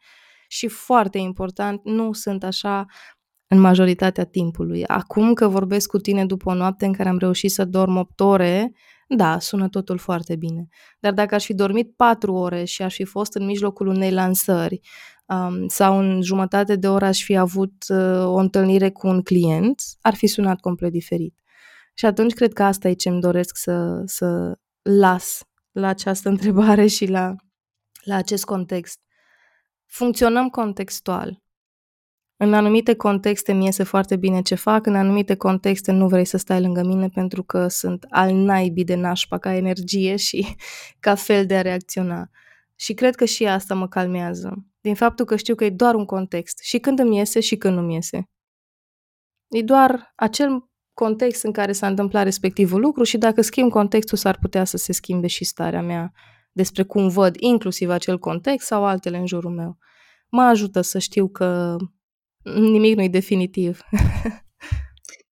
[0.47, 2.85] și foarte important, nu sunt așa
[3.47, 4.85] în majoritatea timpului.
[4.85, 8.19] Acum că vorbesc cu tine după o noapte în care am reușit să dorm 8
[8.19, 8.71] ore,
[9.07, 10.67] da, sună totul foarte bine.
[10.99, 14.79] Dar dacă aș fi dormit 4 ore și aș fi fost în mijlocul unei lansări
[15.25, 19.81] um, sau în jumătate de oră aș fi avut uh, o întâlnire cu un client,
[20.01, 21.35] ar fi sunat complet diferit.
[21.93, 25.41] Și atunci cred că asta e ce îmi doresc să, să las
[25.71, 27.35] la această întrebare și la,
[28.03, 28.99] la acest context.
[29.85, 31.41] Funcționăm contextual.
[32.39, 36.37] În anumite contexte mi iese foarte bine ce fac, în anumite contexte nu vrei să
[36.37, 40.55] stai lângă mine pentru că sunt al naibii de nașpa ca energie și
[40.99, 42.29] ca fel de a reacționa.
[42.75, 46.05] Și cred că și asta mă calmează, din faptul că știu că e doar un
[46.05, 48.29] context, și când îmi iese și când nu-mi iese.
[49.47, 54.37] E doar acel context în care s-a întâmplat respectivul lucru și dacă schimb contextul s-ar
[54.41, 56.11] putea să se schimbe și starea mea
[56.51, 59.77] despre cum văd inclusiv acel context sau altele în jurul meu.
[60.29, 61.75] Mă ajută să știu că
[62.55, 63.79] nimic nu e definitiv.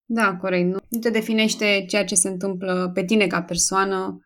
[0.06, 0.66] da, corect.
[0.66, 4.20] Nu, nu te definește ceea ce se întâmplă pe tine ca persoană,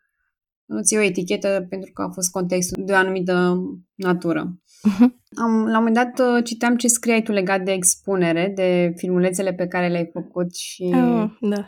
[0.66, 3.58] nu ți o etichetă pentru că a fost contextul de o anumită
[3.96, 4.60] natură.
[4.90, 5.18] Uh-huh.
[5.44, 9.54] Am, la un moment dat uh, citeam ce scriai tu legat de expunere, de filmulețele
[9.54, 11.66] pe care le-ai făcut și oh, da.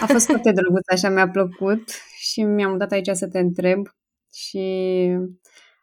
[0.00, 1.82] a fost foarte drăguț, așa mi-a plăcut
[2.18, 3.86] și mi-am dat aici să te întreb
[4.32, 4.58] și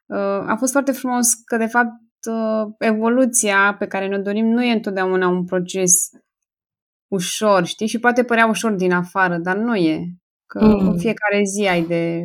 [0.06, 2.07] uh, a fost foarte frumos că de fapt uh,
[2.80, 6.10] evoluția pe care ne dorim nu e întotdeauna un proces
[7.08, 7.88] ușor, știi?
[7.88, 10.06] Și poate părea ușor din afară, dar nu e.
[10.46, 10.88] Că mm.
[10.88, 12.24] în fiecare zi ai de,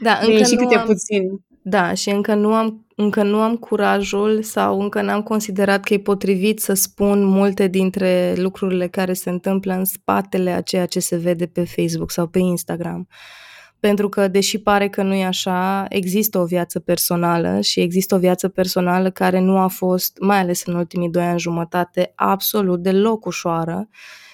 [0.00, 0.86] da, de încă și câte am...
[0.86, 1.22] puțin.
[1.62, 5.98] Da, și încă nu, am, încă nu am curajul sau încă n-am considerat că e
[5.98, 11.16] potrivit să spun multe dintre lucrurile care se întâmplă în spatele a ceea ce se
[11.16, 13.08] vede pe Facebook sau pe Instagram.
[13.10, 13.47] Uh,
[13.80, 18.18] pentru că, deși pare că nu e așa, există o viață personală și există o
[18.18, 23.24] viață personală care nu a fost, mai ales în ultimii doi ani jumătate, absolut deloc
[23.24, 23.88] ușoară.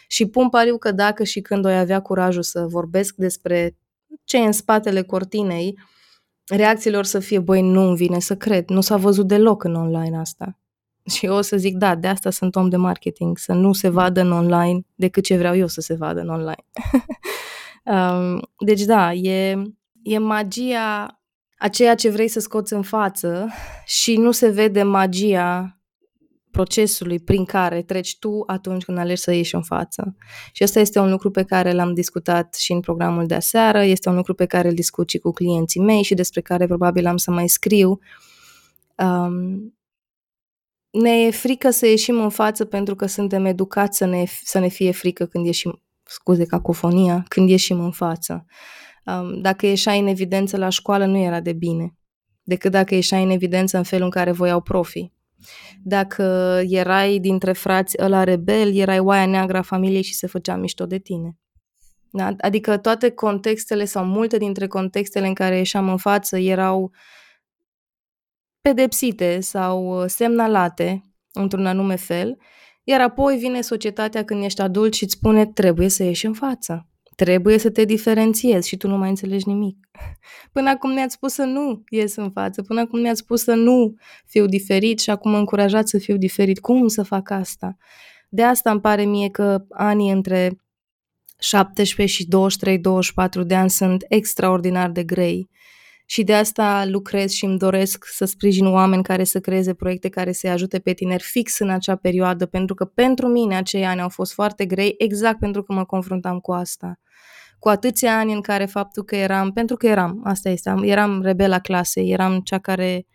[0.07, 3.77] Și pun pariu că dacă și când o avea curajul să vorbesc despre
[4.25, 5.79] ce e în spatele cortinei,
[6.47, 10.59] reacțiilor să fie, băi, nu-mi vine să cred, nu s-a văzut deloc în online asta.
[11.11, 13.89] Și eu o să zic, da, de asta sunt om de marketing, să nu se
[13.89, 16.65] vadă în online decât ce vreau eu să se vadă în online.
[17.85, 19.63] Um, deci da, e,
[20.03, 21.21] e magia
[21.59, 23.49] a ceea ce vrei să scoți în față
[23.85, 25.79] și nu se vede magia
[26.51, 30.17] procesului prin care treci tu atunci când alegi să ieși în față.
[30.53, 34.09] Și asta este un lucru pe care l-am discutat și în programul de aseară, este
[34.09, 37.17] un lucru pe care îl discut și cu clienții mei și despre care probabil am
[37.17, 37.99] să mai scriu.
[38.97, 39.75] Um,
[40.91, 44.69] ne e frică să ieșim în față pentru că suntem educați să ne, să ne
[44.69, 48.45] fie frică când ieșim scuze, cacofonia, când ieșim în față.
[49.41, 51.95] Dacă ieșai în evidență la școală, nu era de bine,
[52.43, 55.13] decât dacă ieșai în evidență în felul în care voiau profii.
[55.83, 56.23] Dacă
[56.69, 60.99] erai dintre frați ăla rebel, erai oaia neagră a familiei și se făcea mișto de
[60.99, 61.39] tine.
[62.11, 62.35] Da?
[62.39, 66.93] Adică toate contextele sau multe dintre contextele în care ieșeam în față erau
[68.61, 72.39] pedepsite sau semnalate într-un anume fel
[72.85, 76.89] iar apoi vine societatea când ești adult și îți spune trebuie să ieși în față.
[77.17, 79.77] Trebuie să te diferențiezi și tu nu mai înțelegi nimic.
[80.53, 83.95] Până acum ne-ați spus să nu ies în față, până acum ne-ați spus să nu
[84.27, 86.61] fiu diferit și acum mă încurajat să fiu diferit.
[86.61, 87.77] Cum să fac asta?
[88.29, 90.59] De asta îmi pare mie că anii între
[91.39, 92.29] 17 și
[93.43, 95.51] 23-24 de ani sunt extraordinar de grei
[96.05, 100.33] și de asta lucrez și îmi doresc să sprijin oameni care să creeze proiecte care
[100.33, 104.09] să-i ajute pe tineri fix în acea perioadă, pentru că pentru mine acei ani au
[104.09, 107.01] fost foarte grei, exact pentru că mă confruntam cu asta.
[107.59, 111.59] Cu atâția ani în care faptul că eram, pentru că eram, asta este, eram rebela
[111.59, 113.07] clasei, eram cea care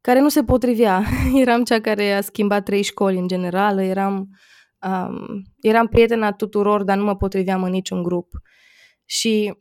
[0.00, 1.04] care nu se potrivea.
[1.42, 4.28] eram cea care a schimbat trei școli în general, eram,
[4.86, 8.32] um, eram prietena tuturor, dar nu mă potriveam în niciun grup.
[9.04, 9.54] Și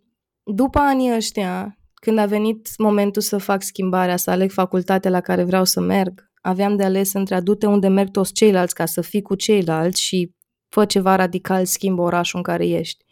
[0.43, 5.43] după anii ăștia, când a venit momentul să fac schimbarea, să aleg facultatea la care
[5.43, 9.22] vreau să merg, aveam de ales între a unde merg toți ceilalți ca să fii
[9.22, 10.36] cu ceilalți și
[10.70, 13.06] fă ceva radical, schimbă orașul în care ești.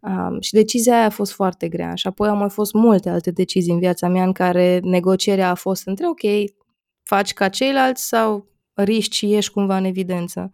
[0.00, 1.94] Um, și decizia aia a fost foarte grea.
[1.94, 5.54] Și apoi au mai fost multe alte decizii în viața mea în care negocierea a
[5.54, 6.50] fost între ok,
[7.02, 10.50] faci ca ceilalți sau riști și ieși cumva în evidență.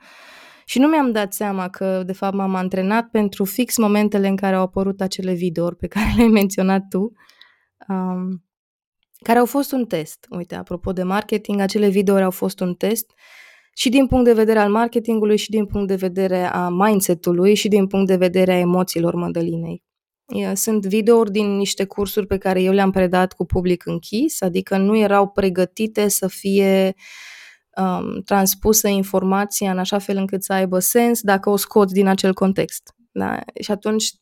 [0.65, 4.55] Și nu mi-am dat seama că, de fapt, m-am antrenat pentru fix momentele în care
[4.55, 7.13] au apărut acele videouri pe care le-ai menționat tu,
[7.89, 8.45] um,
[9.23, 10.27] care au fost un test.
[10.31, 13.13] Uite, apropo de marketing, acele videouri au fost un test
[13.75, 17.69] și din punct de vedere al marketingului, și din punct de vedere a mindset-ului, și
[17.69, 19.85] din punct de vedere a emoțiilor Mădălinei.
[20.55, 24.97] Sunt videouri din niște cursuri pe care eu le-am predat cu public închis, adică nu
[24.97, 26.95] erau pregătite să fie
[27.77, 32.35] um, transpusă informația în așa fel încât să aibă sens dacă o scot din acel
[32.35, 32.95] context.
[33.13, 33.41] Da?
[33.61, 34.13] Și atunci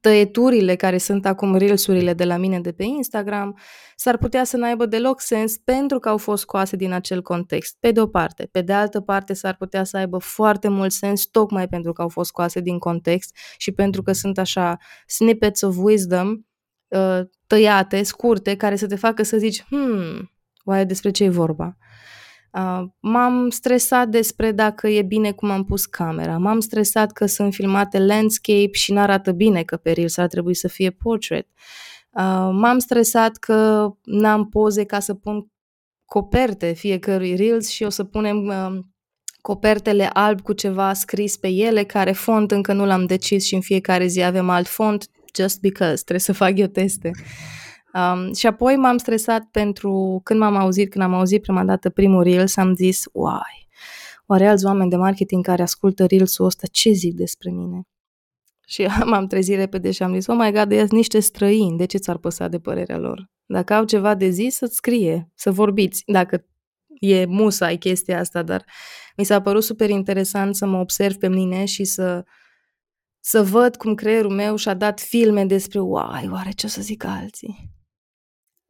[0.00, 3.58] tăieturile care sunt acum reelsurile de la mine de pe Instagram
[3.96, 7.90] s-ar putea să n-aibă deloc sens pentru că au fost scoase din acel context, pe
[7.90, 8.48] de o parte.
[8.52, 12.08] Pe de altă parte s-ar putea să aibă foarte mult sens tocmai pentru că au
[12.08, 14.76] fost scoase din context și pentru că sunt așa
[15.06, 16.28] snippets of wisdom
[16.88, 20.30] uh, tăiate, scurte, care să te facă să zici, hmm,
[20.64, 21.76] oare despre ce e vorba?
[21.80, 21.86] Uh,
[23.00, 26.38] m-am stresat despre dacă e bine cum am pus camera.
[26.38, 30.68] M-am stresat că sunt filmate landscape și n-arată bine că pe Reels ar trebui să
[30.68, 31.46] fie portrait.
[32.10, 35.50] Uh, m-am stresat că n-am poze ca să pun
[36.04, 38.78] coperte fiecărui Reels și o să punem uh,
[39.40, 43.60] copertele alb cu ceva scris pe ele, care font încă nu l-am decis și în
[43.60, 45.06] fiecare zi avem alt font,
[45.36, 47.10] just because, trebuie să fac eu teste.
[47.94, 52.22] Um, și apoi m-am stresat pentru când m-am auzit, când am auzit prima dată primul
[52.22, 53.68] Reels, am zis, uai,
[54.26, 57.82] oare alți oameni de marketing care ascultă Reels-ul ăsta, ce zic despre mine?
[58.66, 61.98] Și m-am trezit repede și am zis, oh my god, de niște străini, de ce
[61.98, 63.30] ți-ar păsa de părerea lor?
[63.46, 66.44] Dacă au ceva de zis, să-ți scrie, să vorbiți, dacă
[67.00, 68.64] e musai chestia asta, dar
[69.16, 72.24] mi s-a părut super interesant să mă observ pe mine și să,
[73.20, 77.04] să văd cum creierul meu și-a dat filme despre, uai, oare ce o să zic
[77.04, 77.77] alții?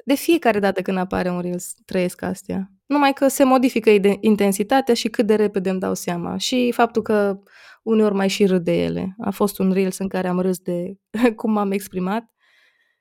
[0.09, 2.71] De fiecare dată când apare un Reels, trăiesc astea.
[2.87, 3.91] Numai că se modifică
[4.21, 6.37] intensitatea și cât de repede îmi dau seama.
[6.37, 7.39] Și faptul că
[7.83, 9.15] uneori mai și râd de ele.
[9.19, 10.95] A fost un Reels în care am râs de
[11.37, 12.25] cum m-am exprimat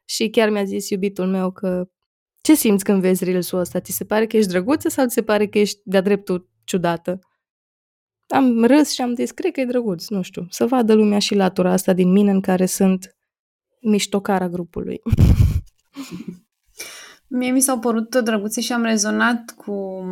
[0.05, 1.89] și chiar mi-a zis iubitul meu că
[2.41, 3.80] ce simți când vezi Reels-ul ăsta?
[3.80, 7.20] Ți se pare că ești drăguță sau ți se pare că ești de-a dreptul ciudată?
[8.28, 11.36] Am râs și am zis, cred că e drăguț, nu știu, să vadă lumea și
[11.36, 13.18] latura asta din mine în care sunt
[13.82, 15.01] miștocara grupului.
[17.30, 20.04] Mie mi s-au părut drăguțe și am rezonat cu,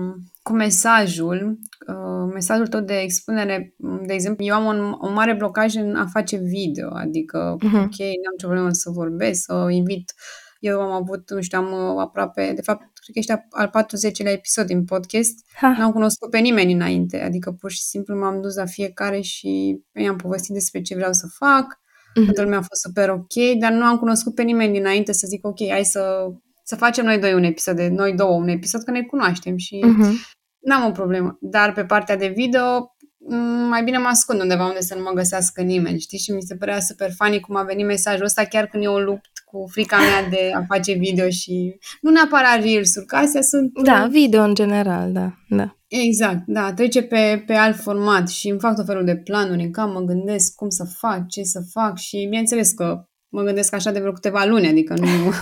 [0.43, 3.75] cu mesajul, uh, mesajul tău de expunere.
[4.05, 7.83] De exemplu, eu am un, un mare blocaj în a face video, adică, uh-huh.
[7.83, 10.13] ok, n-am ce problemă să vorbesc, să invit.
[10.59, 14.31] Eu am avut, nu știu, am uh, aproape, de fapt, cred că ești al 40-lea
[14.31, 15.33] episod din podcast.
[15.55, 15.75] Ha.
[15.77, 20.15] N-am cunoscut pe nimeni înainte, adică pur și simplu m-am dus la fiecare și i-am
[20.15, 21.65] povestit despre ce vreau să fac.
[21.65, 22.25] Uh-huh.
[22.25, 25.45] Toată lumea a fost super ok, dar nu am cunoscut pe nimeni dinainte să zic
[25.45, 26.27] ok, hai să
[26.67, 29.83] să facem noi doi un episod, de noi două un episod, că ne cunoaștem și
[29.85, 30.11] uh-huh.
[30.59, 31.37] n-am o problemă.
[31.41, 35.11] Dar pe partea de video, mm, mai bine mă ascund undeva unde să nu mă
[35.13, 36.17] găsească nimeni, știi?
[36.17, 39.29] Și mi se părea super funny cum a venit mesajul ăsta chiar când eu lupt
[39.45, 43.71] cu frica mea de a face video și nu neapărat reels-uri, că astea sunt...
[43.83, 45.75] Da, uh, video în general, da, da.
[45.87, 49.71] Exact, da, trece pe, pe alt format și îmi fac tot felul de planuri în
[49.71, 53.91] cam mă gândesc cum să fac, ce să fac și bineînțeles că mă gândesc așa
[53.91, 55.07] de vreo câteva luni, adică nu...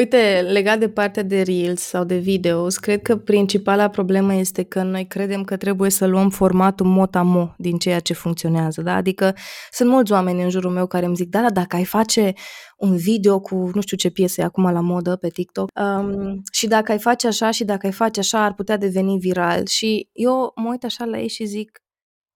[0.00, 4.82] Uite, legat de partea de Reels sau de videos, cred că principala problemă este că
[4.82, 8.94] noi credem că trebuie să luăm formatul mot-a-mo din ceea ce funcționează, da?
[8.94, 9.34] Adică
[9.70, 12.32] sunt mulți oameni în jurul meu care îmi zic, da, da, dacă ai face
[12.76, 16.66] un video cu nu știu ce piese e acum la modă pe TikTok um, și
[16.66, 20.52] dacă ai face așa și dacă ai face așa ar putea deveni viral și eu
[20.54, 21.78] mă uit așa la ei și zic,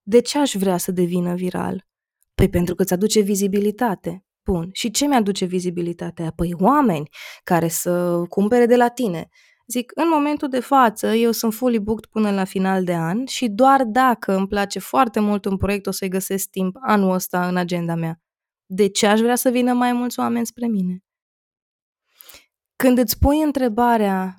[0.03, 1.87] de ce aș vrea să devină viral?
[2.35, 4.28] Păi pentru că îți aduce vizibilitate.
[4.51, 4.71] Bun.
[4.73, 6.33] Și ce mi-aduce vizibilitatea?
[6.37, 7.09] Păi oameni
[7.45, 9.29] care să cumpere de la tine.
[9.67, 13.49] Zic, în momentul de față, eu sunt fully booked până la final de an și
[13.49, 17.57] doar dacă îmi place foarte mult un proiect, o să-i găsesc timp anul ăsta în
[17.57, 18.21] agenda mea.
[18.67, 21.05] De ce aș vrea să vină mai mulți oameni spre mine?
[22.77, 24.35] Când îți pui întrebarea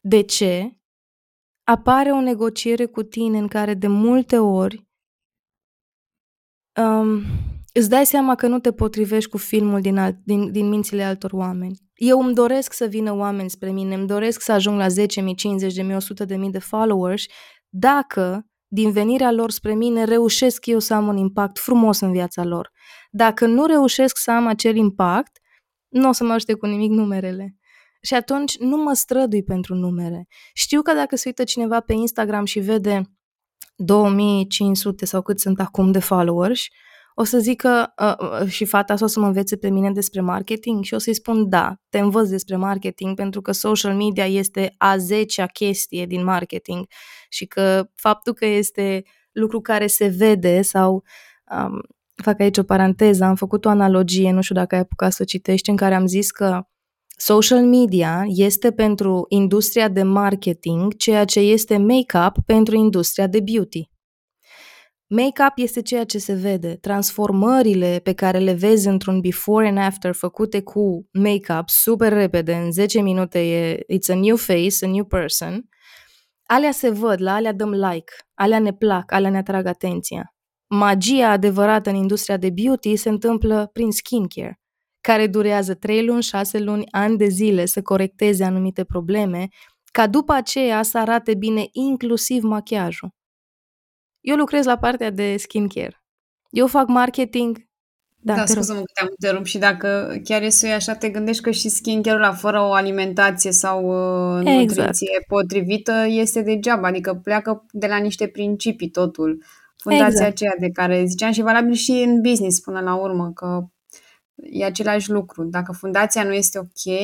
[0.00, 0.80] de ce,
[1.64, 4.88] apare o negociere cu tine în care de multe ori
[6.80, 7.22] um,
[7.72, 11.32] îți dai seama că nu te potrivești cu filmul din, alt, din, din mințile altor
[11.32, 11.78] oameni.
[11.94, 15.96] Eu îmi doresc să vină oameni spre mine, îmi doresc să ajung la 10.000, 50.000,
[16.26, 17.24] 100.000 de followers,
[17.68, 22.44] dacă din venirea lor spre mine reușesc eu să am un impact frumos în viața
[22.44, 22.70] lor.
[23.10, 25.38] Dacă nu reușesc să am acel impact,
[25.88, 27.56] nu o să mă ajute cu nimic numerele.
[28.02, 30.26] Și atunci nu mă strădui pentru numere.
[30.52, 33.02] Știu că dacă se uită cineva pe Instagram și vede
[33.76, 36.66] 2500 sau cât sunt acum de followers,
[37.14, 40.84] o să zică uh, uh, și fata o să mă învețe pe mine despre marketing
[40.84, 44.96] și o să-i spun da, te învăț despre marketing pentru că social media este a
[44.96, 46.86] zecea chestie din marketing
[47.28, 49.02] și că faptul că este
[49.32, 51.04] lucru care se vede sau
[51.56, 51.80] um,
[52.22, 55.70] fac aici o paranteză, am făcut o analogie, nu știu dacă ai apucat să citești,
[55.70, 56.62] în care am zis că
[57.16, 63.91] social media este pentru industria de marketing ceea ce este make-up pentru industria de beauty.
[65.14, 66.76] Make-up este ceea ce se vede.
[66.80, 72.72] Transformările pe care le vezi într-un before and after făcute cu make-up super repede, în
[72.72, 75.68] 10 minute e it's a new face, a new person,
[76.46, 80.34] alea se văd, la alea dăm like, alea ne plac, alea ne atrag atenția.
[80.66, 84.60] Magia adevărată în industria de beauty se întâmplă prin skincare,
[85.00, 89.48] care durează 3 luni, 6 luni, ani de zile să corecteze anumite probleme,
[89.90, 93.20] ca după aceea să arate bine inclusiv machiajul.
[94.22, 96.04] Eu lucrez la partea de skincare.
[96.50, 97.70] Eu fac marketing.
[98.24, 101.50] Da, da scuză-mă că te-am întrerupt și dacă chiar e să așa, te gândești că
[101.50, 105.26] și skincare-ul ăla fără o alimentație sau uh, nutriție exact.
[105.26, 109.44] potrivită este degeaba, adică pleacă de la niște principii totul.
[109.76, 110.30] Fundația exact.
[110.30, 113.66] aceea de care ziceam și valabil și în business până la urmă, că
[114.34, 115.44] e același lucru.
[115.44, 116.94] Dacă fundația nu este ok,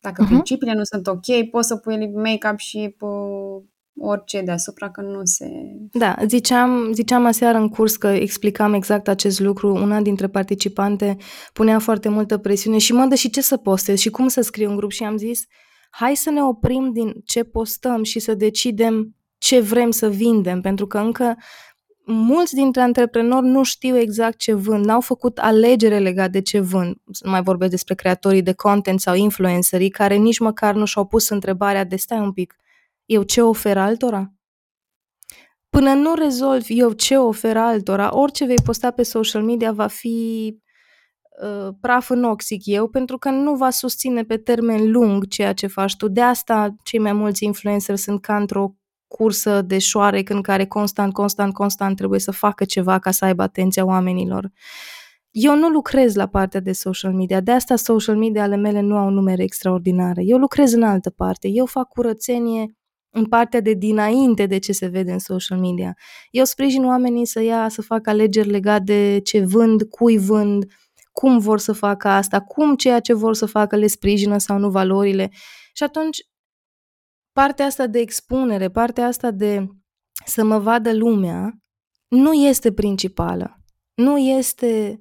[0.00, 0.26] dacă uh-huh.
[0.26, 3.62] principiile nu sunt ok, poți să pui make-up și uh,
[4.00, 5.46] orice deasupra, că nu se...
[5.92, 9.74] Da, ziceam, ziceam aseară în curs că explicam exact acest lucru.
[9.74, 11.16] Una dintre participante
[11.52, 14.70] punea foarte multă presiune și mă dă și ce să postez și cum să scriu
[14.70, 15.44] în grup și am zis
[15.90, 20.86] hai să ne oprim din ce postăm și să decidem ce vrem să vindem, pentru
[20.86, 21.36] că încă
[22.04, 26.96] mulți dintre antreprenori nu știu exact ce vând, n-au făcut alegere legate de ce vând.
[27.20, 31.28] Nu mai vorbesc despre creatorii de content sau influencerii care nici măcar nu și-au pus
[31.28, 32.56] întrebarea de stai un pic,
[33.08, 34.32] eu ce ofer altora?
[35.70, 40.56] Până nu rezolv eu ce ofer altora, orice vei posta pe social media va fi
[41.42, 45.66] uh, praf în oxic eu, pentru că nu va susține pe termen lung ceea ce
[45.66, 46.08] faci tu.
[46.08, 48.74] De asta cei mai mulți influenceri sunt ca într-o
[49.06, 53.42] cursă de șoarec în care constant, constant, constant trebuie să facă ceva ca să aibă
[53.42, 54.52] atenția oamenilor.
[55.30, 58.96] Eu nu lucrez la partea de social media, de asta social media ale mele nu
[58.96, 60.22] au numere extraordinare.
[60.24, 62.77] Eu lucrez în altă parte, eu fac curățenie
[63.10, 65.96] în partea de dinainte de ce se vede în social media.
[66.30, 70.64] Eu sprijin oamenii să ia, să facă alegeri legate de ce vând, cui vând,
[71.12, 74.70] cum vor să facă asta, cum ceea ce vor să facă le sprijină sau nu
[74.70, 75.30] valorile.
[75.72, 76.18] Și atunci,
[77.32, 79.66] partea asta de expunere, partea asta de
[80.24, 81.52] să mă vadă lumea,
[82.08, 83.62] nu este principală.
[83.94, 85.00] Nu este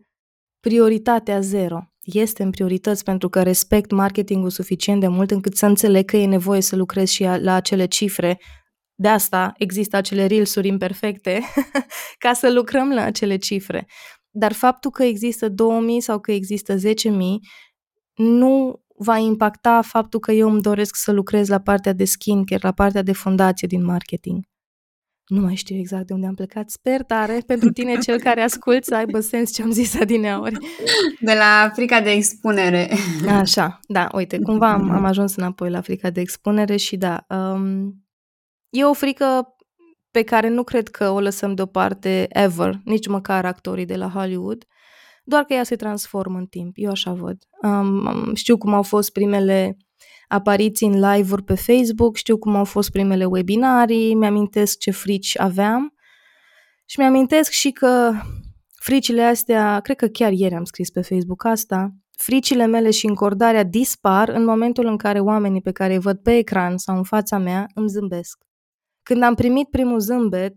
[0.60, 6.06] prioritatea zero este în priorități pentru că respect marketingul suficient de mult încât să înțeleg
[6.06, 8.40] că e nevoie să lucrez și la acele cifre.
[8.96, 11.42] De asta există acele reelsuri imperfecte
[12.24, 13.88] ca să lucrăm la acele cifre.
[14.30, 16.82] Dar faptul că există 2000 sau că există 10.000
[18.16, 22.72] nu va impacta faptul că eu îmi doresc să lucrez la partea de skincare, la
[22.72, 24.44] partea de fundație din marketing.
[25.28, 26.70] Nu mai știu exact de unde am plecat.
[26.70, 30.58] Sper tare pentru tine, cel care ascult, să aibă sens ce am zis adineauri.
[31.20, 32.90] De la frica de expunere.
[33.30, 38.06] Așa, da, uite, cumva am, am ajuns înapoi la frica de expunere și da, um,
[38.70, 39.56] e o frică
[40.12, 44.66] pe care nu cred că o lăsăm deoparte ever, nici măcar actorii de la Hollywood,
[45.24, 47.38] doar că ea se transformă în timp, eu așa văd.
[47.62, 49.78] Um, știu cum au fost primele
[50.28, 55.94] apariții în live-uri pe Facebook, știu cum au fost primele webinarii, mi-amintesc ce frici aveam
[56.86, 58.12] și mi-amintesc și că
[58.80, 63.64] fricile astea, cred că chiar ieri am scris pe Facebook asta, fricile mele și încordarea
[63.64, 67.38] dispar în momentul în care oamenii pe care îi văd pe ecran sau în fața
[67.38, 68.46] mea îmi zâmbesc.
[69.04, 70.56] Când am primit primul zâmbet,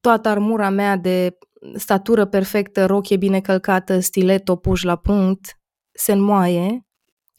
[0.00, 1.38] toată armura mea de
[1.74, 5.60] statură perfectă, rochie bine călcată, stiletto puș la punct,
[5.92, 6.86] se înmoaie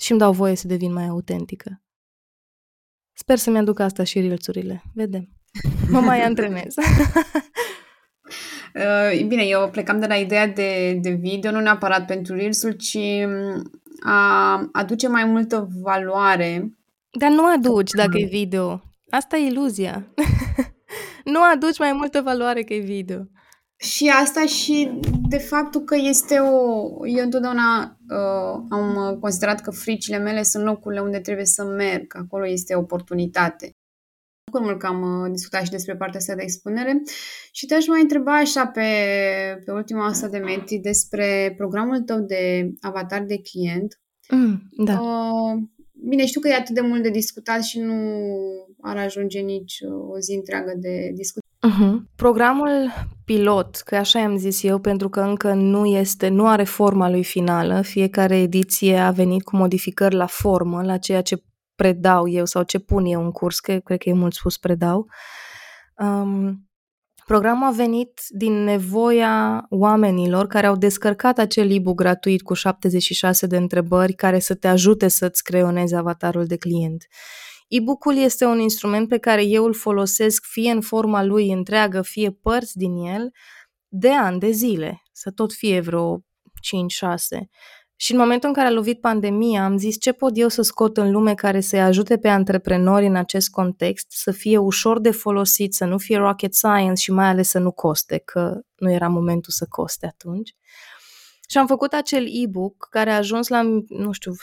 [0.03, 1.81] și îmi dau voie să devin mai autentică.
[3.13, 4.83] Sper să-mi aduc asta și rilțurile.
[4.93, 5.29] Vedem.
[5.89, 6.75] Mă mai antrenez.
[8.75, 12.97] uh, bine, eu plecam de la ideea de, de video, nu neapărat pentru reels ci
[13.25, 16.73] mm, a aduce mai multă valoare.
[17.19, 18.81] Dar nu aduci dacă e video.
[19.09, 20.07] Asta e iluzia.
[21.33, 23.27] nu aduci mai multă valoare că e video.
[23.83, 27.07] Și asta și de faptul că este o...
[27.07, 32.15] Eu întotdeauna uh, am considerat că fricile mele sunt locurile unde trebuie să merg.
[32.15, 33.71] Acolo este oportunitate.
[34.51, 37.01] Bucur mult că am uh, discutat și despre partea asta de expunere
[37.51, 38.81] și te-aș mai întreba așa pe,
[39.65, 44.01] pe ultima asta de metri despre programul tău de avatar de client.
[44.29, 44.99] Mm, da.
[44.99, 45.61] Uh,
[46.09, 47.95] bine, știu că e atât de mult de discutat și nu
[48.81, 49.77] ar ajunge nici
[50.09, 52.03] o zi întreagă de discutat Uh-huh.
[52.15, 52.91] Programul
[53.25, 57.23] pilot, că așa am zis eu, pentru că încă nu este, nu are forma lui
[57.23, 61.43] finală, fiecare ediție a venit cu modificări la formă, la ceea ce
[61.75, 65.07] predau eu sau ce pun eu în curs, că cred că e mult spus predau.
[65.97, 66.67] Um,
[67.25, 73.57] Programul a venit din nevoia oamenilor care au descărcat acel e-book gratuit cu 76 de
[73.57, 77.07] întrebări care să te ajute să-ți creionezi avatarul de client.
[77.75, 82.31] E-book-ul este un instrument pe care eu îl folosesc fie în forma lui întreagă, fie
[82.31, 83.31] părți din el,
[83.87, 86.21] de ani, de zile, să tot fie vreo 5-6.
[87.95, 90.97] Și în momentul în care a lovit pandemia, am zis ce pot eu să scot
[90.97, 95.73] în lume care să-i ajute pe antreprenori în acest context, să fie ușor de folosit,
[95.73, 99.51] să nu fie rocket science și mai ales să nu coste, că nu era momentul
[99.51, 100.55] să coste atunci.
[101.49, 104.33] Și am făcut acel e-book care a ajuns la, nu știu,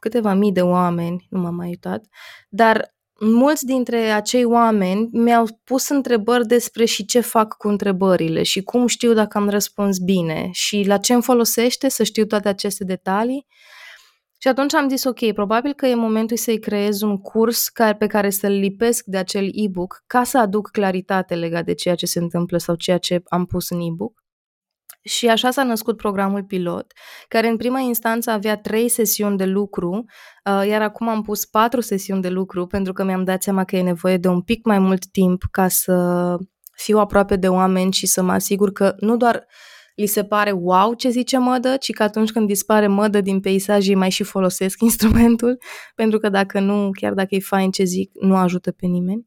[0.00, 2.04] câteva mii de oameni, nu m-am mai uitat,
[2.48, 8.62] dar mulți dintre acei oameni mi-au pus întrebări despre și ce fac cu întrebările și
[8.62, 12.84] cum știu dacă am răspuns bine și la ce îmi folosește să știu toate aceste
[12.84, 13.46] detalii.
[14.38, 18.06] Și atunci am zis, ok, probabil că e momentul să-i creez un curs care, pe
[18.06, 22.18] care să-l lipesc de acel e-book ca să aduc claritate legat de ceea ce se
[22.18, 24.19] întâmplă sau ceea ce am pus în e-book.
[25.02, 26.92] Și așa s-a născut programul pilot,
[27.28, 30.04] care în prima instanță avea trei sesiuni de lucru,
[30.44, 33.76] uh, iar acum am pus patru sesiuni de lucru pentru că mi-am dat seama că
[33.76, 36.36] e nevoie de un pic mai mult timp ca să
[36.72, 39.46] fiu aproape de oameni și să mă asigur că nu doar
[40.00, 43.88] li se pare wow ce zice mădă, ci că atunci când dispare mădă din peisaj
[43.88, 45.58] ei mai și folosesc instrumentul,
[45.94, 49.26] pentru că dacă nu, chiar dacă e fain ce zic, nu ajută pe nimeni.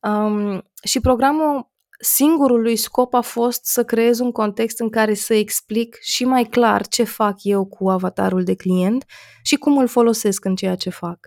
[0.00, 1.69] Um, și programul
[2.00, 6.44] singurul lui scop a fost să creez un context în care să explic și mai
[6.44, 9.04] clar ce fac eu cu avatarul de client
[9.42, 11.18] și cum îl folosesc în ceea ce fac.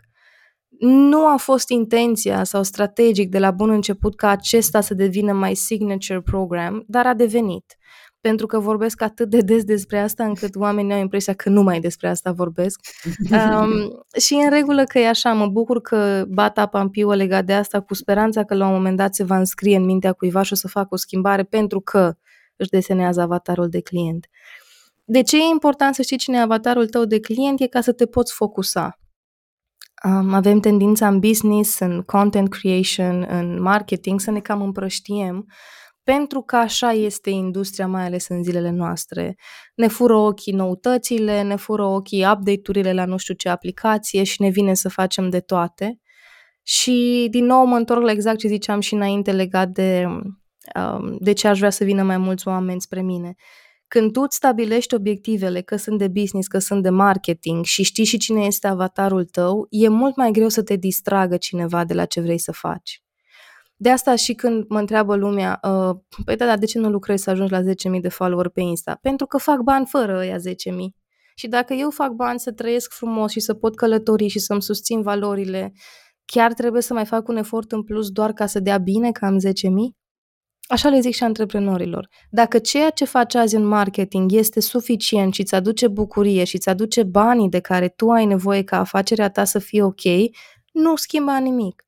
[0.79, 5.55] Nu a fost intenția sau strategic de la bun început ca acesta să devină mai
[5.55, 7.77] signature program, dar a devenit
[8.23, 12.07] pentru că vorbesc atât de des despre asta încât oamenii au impresia că numai despre
[12.07, 12.79] asta vorbesc.
[13.31, 17.45] Um, și în regulă că e așa, mă bucur că bat apa în piuă legat
[17.45, 20.41] de asta cu speranța că la un moment dat se va înscrie în mintea cuiva
[20.41, 22.13] și o să facă o schimbare pentru că
[22.55, 24.27] își desenează avatarul de client.
[25.03, 27.59] De ce e important să știi cine e avatarul tău de client?
[27.61, 28.99] E ca să te poți focusa.
[30.03, 35.45] Um, avem tendința în business, în content creation, în marketing să ne cam împrăștiem
[36.03, 39.35] pentru că așa este industria, mai ales în zilele noastre.
[39.75, 44.49] Ne fură ochii noutățile, ne fură ochii update-urile la nu știu ce aplicație și ne
[44.49, 45.99] vine să facem de toate.
[46.63, 50.05] Și din nou mă întorc la exact ce ziceam și înainte legat de,
[50.75, 53.35] um, de ce aș vrea să vină mai mulți oameni spre mine.
[53.87, 58.03] Când tu îți stabilești obiectivele, că sunt de business, că sunt de marketing și știi
[58.03, 62.05] și cine este avatarul tău, e mult mai greu să te distragă cineva de la
[62.05, 63.02] ce vrei să faci.
[63.83, 67.23] De asta și când mă întreabă lumea, uh, păi da, dar de ce nu lucrezi
[67.23, 68.97] să ajungi la 10.000 de follower pe Insta?
[69.01, 70.43] Pentru că fac bani fără ăia 10.000.
[71.35, 75.01] Și dacă eu fac bani să trăiesc frumos și să pot călători și să-mi susțin
[75.01, 75.73] valorile,
[76.25, 79.25] chiar trebuie să mai fac un efort în plus doar ca să dea bine că
[79.25, 79.51] am 10.000?
[80.67, 82.07] Așa le zic și antreprenorilor.
[82.29, 86.69] Dacă ceea ce faci azi în marketing este suficient și îți aduce bucurie și îți
[86.69, 90.03] aduce banii de care tu ai nevoie ca afacerea ta să fie ok,
[90.71, 91.82] nu schimba nimic.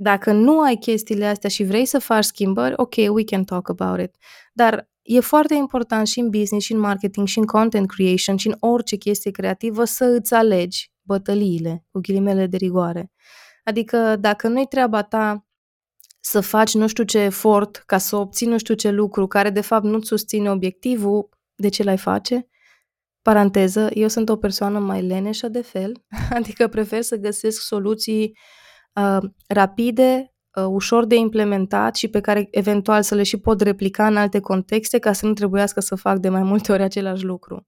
[0.00, 4.00] Dacă nu ai chestiile astea și vrei să faci schimbări, ok, we can talk about
[4.00, 4.14] it.
[4.52, 8.46] Dar e foarte important și în business, și în marketing, și în content creation, și
[8.46, 13.12] în orice chestie creativă să îți alegi bătăliile, cu ghilimele de rigoare.
[13.64, 15.46] Adică dacă nu-i treaba ta
[16.20, 19.60] să faci nu știu ce efort ca să obții nu știu ce lucru care de
[19.60, 22.48] fapt nu-ți susține obiectivul, de ce l-ai face?
[23.22, 26.04] Paranteză, eu sunt o persoană mai leneșă de fel,
[26.38, 28.38] adică prefer să găsesc soluții uh,
[29.46, 34.16] rapide, uh, ușor de implementat și pe care eventual să le și pot replica în
[34.16, 37.66] alte contexte ca să nu trebuiască să fac de mai multe ori același lucru.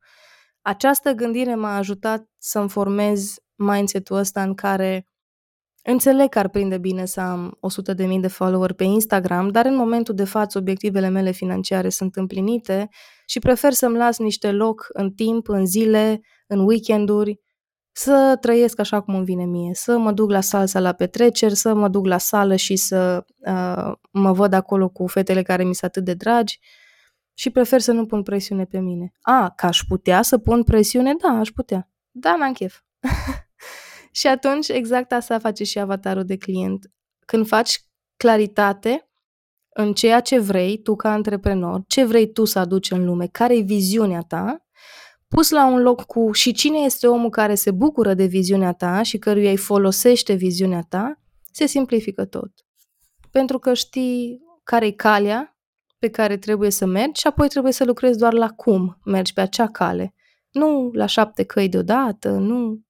[0.62, 5.04] Această gândire m-a ajutat să-mi formez mindset-ul ăsta în care
[5.82, 10.14] înțeleg că ar prinde bine să am 100.000 de follower pe Instagram, dar în momentul
[10.14, 12.88] de față obiectivele mele financiare sunt împlinite
[13.26, 17.40] și prefer să-mi las niște loc în timp, în zile, în weekenduri,
[17.92, 21.74] să trăiesc așa cum îmi vine mie, să mă duc la salsa la petreceri, să
[21.74, 25.90] mă duc la sală și să uh, mă văd acolo cu fetele care mi sunt
[25.90, 26.60] atât de dragi
[27.34, 29.12] și prefer să nu pun presiune pe mine.
[29.20, 31.14] A, că aș putea să pun presiune?
[31.14, 31.90] Da, aș putea.
[32.10, 32.80] Da, n-am chef.
[34.20, 36.90] și atunci exact asta face și avatarul de client.
[37.26, 37.84] Când faci
[38.16, 39.10] claritate
[39.68, 43.56] în ceea ce vrei tu ca antreprenor, ce vrei tu să aduci în lume, care
[43.56, 44.66] e viziunea ta,
[45.34, 49.02] pus la un loc cu și cine este omul care se bucură de viziunea ta
[49.02, 51.20] și căruia îi folosește viziunea ta,
[51.52, 52.50] se simplifică tot.
[53.30, 55.56] Pentru că știi care e calea
[55.98, 59.40] pe care trebuie să mergi și apoi trebuie să lucrezi doar la cum mergi pe
[59.40, 60.14] acea cale.
[60.50, 62.80] Nu la șapte căi deodată, nu...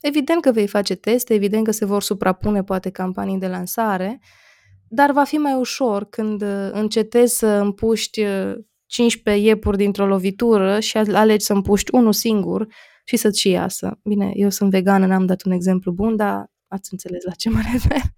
[0.00, 4.20] Evident că vei face teste, evident că se vor suprapune poate campanii de lansare,
[4.88, 8.24] dar va fi mai ușor când uh, încetezi să împuști
[8.94, 12.66] 15 uh, iepuri dintr-o lovitură și alegi să împuști unul singur
[13.04, 13.98] și să-ți și iasă.
[14.02, 17.60] Bine, eu sunt vegană, n-am dat un exemplu bun, dar ați înțeles la ce mă
[17.72, 18.00] refer.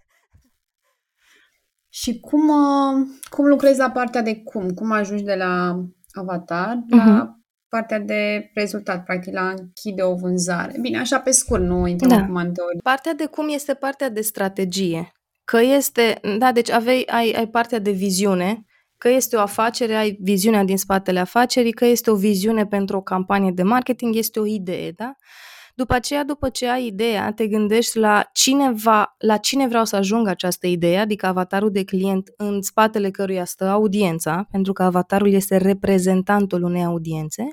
[1.88, 4.70] Și cum, uh, cum lucrezi la partea de cum?
[4.70, 7.44] Cum ajungi de la avatar la uh-huh.
[7.68, 10.78] partea de rezultat, practic la închide o vânzare?
[10.80, 12.16] Bine, așa pe scurt, nu intrăm da.
[12.16, 12.78] în comandări.
[12.82, 15.12] Partea de cum este partea de strategie.
[15.44, 18.64] Că este, da, deci aveai, ai, ai partea de viziune,
[18.98, 23.02] că este o afacere, ai viziunea din spatele afacerii, că este o viziune pentru o
[23.02, 25.14] campanie de marketing, este o idee, da?
[25.74, 29.96] După aceea, după ce ai ideea, te gândești la cine, va, la cine vreau să
[29.96, 35.32] ajung această idee, adică avatarul de client în spatele căruia stă audiența, pentru că avatarul
[35.32, 37.48] este reprezentantul unei audiențe.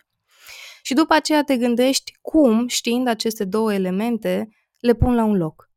[0.81, 5.69] Și după aceea te gândești cum, știind aceste două elemente, le pun la un loc.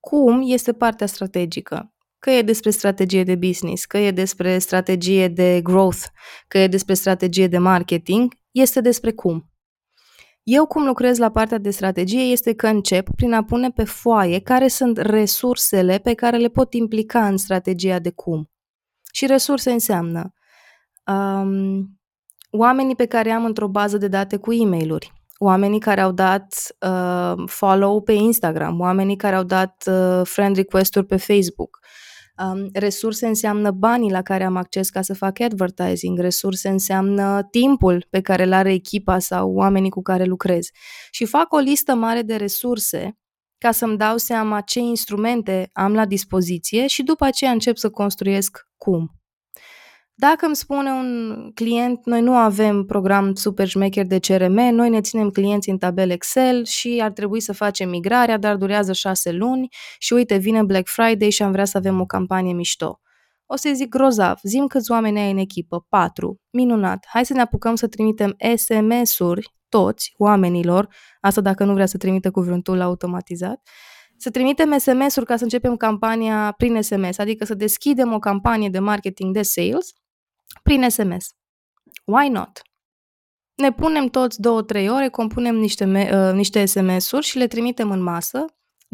[0.00, 1.92] Cum este partea strategică?
[2.22, 6.04] Că e despre strategie de business, că e despre strategie de growth,
[6.48, 9.50] că e despre strategie de marketing, este despre cum.
[10.42, 14.40] Eu cum lucrez la partea de strategie este că încep prin a pune pe foaie
[14.40, 18.50] care sunt resursele pe care le pot implica în strategia de cum.
[19.12, 20.32] Și resurse înseamnă
[21.06, 22.00] um,
[22.50, 24.98] oamenii pe care am într-o bază de date cu e mail
[25.38, 31.06] oamenii care au dat uh, follow pe Instagram, oamenii care au dat uh, friend request-uri
[31.06, 31.78] pe Facebook,
[32.38, 38.06] Um, resurse înseamnă banii la care am acces ca să fac advertising, resurse înseamnă timpul
[38.10, 40.68] pe care îl are echipa sau oamenii cu care lucrez.
[41.10, 43.18] Și fac o listă mare de resurse
[43.58, 48.58] ca să-mi dau seama ce instrumente am la dispoziție și după aceea încep să construiesc
[48.76, 49.21] cum.
[50.28, 55.00] Dacă îmi spune un client, noi nu avem program super șmecher de CRM, noi ne
[55.00, 59.68] ținem clienții în tabel Excel și ar trebui să facem migrarea, dar durează șase luni
[59.98, 63.00] și uite, vine Black Friday și am vrea să avem o campanie mișto.
[63.46, 67.40] O să zic grozav, zim câți oameni ai în echipă, patru, minunat, hai să ne
[67.40, 70.88] apucăm să trimitem SMS-uri toți oamenilor,
[71.20, 73.60] asta dacă nu vrea să trimite cuvântul automatizat,
[74.16, 78.78] să trimitem SMS-uri ca să începem campania prin SMS, adică să deschidem o campanie de
[78.78, 79.92] marketing de sales
[80.62, 81.34] prin SMS.
[82.04, 82.62] Why not?
[83.54, 88.44] Ne punem toți două-trei ore, compunem niște, uh, niște SMS-uri și le trimitem în masă,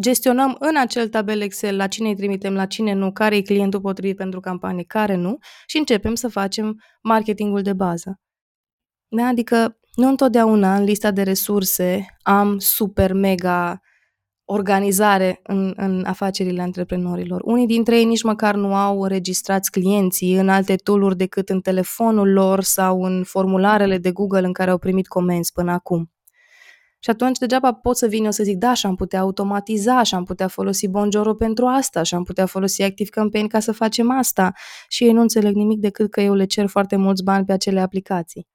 [0.00, 3.80] gestionăm în acel tabel Excel la cine îi trimitem, la cine nu, care e clientul
[3.80, 8.20] potrivit pentru campanie, care nu și începem să facem marketingul de bază.
[9.08, 9.26] Da?
[9.26, 13.80] Adică nu întotdeauna în lista de resurse am super mega
[14.50, 17.40] organizare în, în afacerile antreprenorilor.
[17.44, 22.32] Unii dintre ei nici măcar nu au registrați clienții în alte tooluri decât în telefonul
[22.32, 26.10] lor sau în formularele de Google în care au primit comenzi până acum.
[26.98, 30.14] Și atunci degeaba pot să vin eu să zic, da, și am putea automatiza, și
[30.14, 34.10] am putea folosi Bonjoro pentru asta, și am putea folosi Active Campaign ca să facem
[34.10, 34.52] asta.
[34.88, 37.80] Și ei nu înțeleg nimic decât că eu le cer foarte mulți bani pe acele
[37.80, 38.46] aplicații.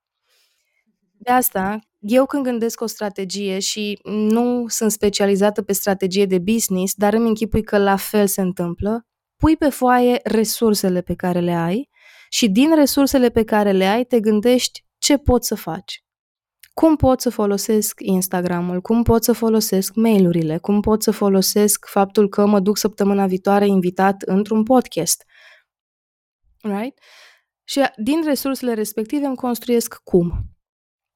[1.17, 6.93] De asta, eu când gândesc o strategie și nu sunt specializată pe strategie de business,
[6.95, 11.53] dar îmi închipui că la fel se întâmplă, pui pe foaie resursele pe care le
[11.53, 11.89] ai
[12.29, 16.03] și din resursele pe care le ai te gândești ce poți să faci.
[16.73, 22.29] Cum pot să folosesc Instagramul, cum pot să folosesc mailurile, cum pot să folosesc faptul
[22.29, 25.23] că mă duc săptămâna viitoare invitat într-un podcast.
[26.61, 26.99] Right?
[27.63, 30.52] Și din resursele respective îmi construiesc cum.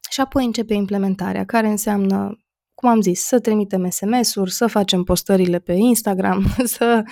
[0.10, 2.38] Și apoi începe implementarea, care înseamnă,
[2.74, 6.46] cum am zis, să trimitem SMS-uri, să facem postările pe Instagram,
[6.76, 7.04] să,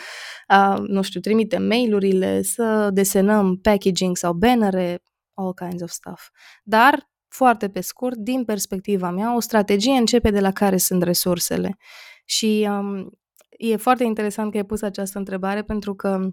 [0.49, 6.29] uh, nu știu, trimitem mail-urile, să desenăm packaging sau bannere, all kinds of stuff.
[6.63, 11.77] Dar, foarte pe scurt, din perspectiva mea, o strategie începe de la care sunt resursele.
[12.25, 13.09] Și um,
[13.49, 16.29] e foarte interesant că ai pus această întrebare pentru că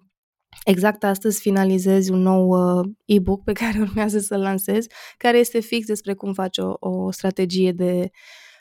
[0.65, 4.87] Exact astăzi finalizez un nou uh, e-book pe care urmează să-l lansez,
[5.17, 8.11] care este fix despre cum faci o, o strategie de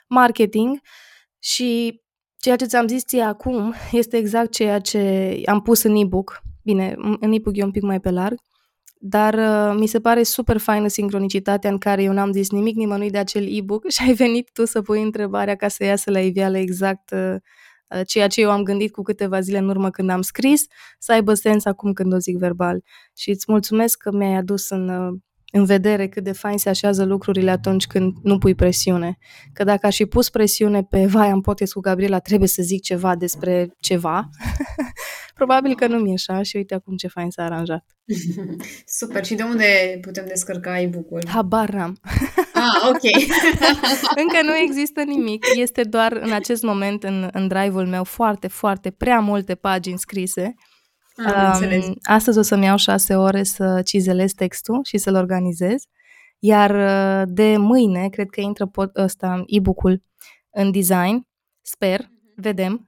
[0.08, 0.80] marketing
[1.38, 2.00] și
[2.36, 6.40] ceea ce ți-am zis ție acum este exact ceea ce am pus în e-book.
[6.62, 8.38] Bine, în e-book e un pic mai pe larg,
[8.98, 13.10] dar uh, mi se pare super faină sincronicitatea în care eu n-am zis nimic nimănui
[13.10, 16.58] de acel e-book și ai venit tu să pui întrebarea ca să iasă la iveală
[16.58, 17.40] exact uh, Uh,
[18.06, 20.66] ceea ce eu am gândit cu câteva zile în urmă când am scris,
[20.98, 22.82] să aibă sens acum când o zic verbal.
[23.16, 25.18] Și îți mulțumesc că mi-ai adus în, uh,
[25.54, 29.18] în vedere cât de fain se așează lucrurile atunci când nu pui presiune.
[29.52, 32.82] Că dacă aș fi pus presiune pe vai, am podcast cu Gabriela, trebuie să zic
[32.82, 34.28] ceva despre ceva,
[35.34, 37.84] probabil că nu mi-e așa și uite acum ce fain s-a aranjat.
[39.00, 39.24] Super.
[39.24, 41.22] Și de unde putem descărca e-book-ul?
[41.28, 42.00] Habar n-am.
[42.54, 43.02] Ah, ok.
[44.22, 45.46] Încă nu există nimic.
[45.54, 50.54] Este doar în acest moment în, în drive-ul meu foarte, foarte prea multe pagini scrise
[51.16, 55.84] Am um, astăzi o să-mi iau șase ore să cizelez textul și să-l organizez,
[56.38, 60.02] iar uh, de mâine, cred că intră pot, ăsta, e-book-ul
[60.50, 61.26] în design,
[61.62, 62.34] sper, mhm.
[62.36, 62.84] vedem.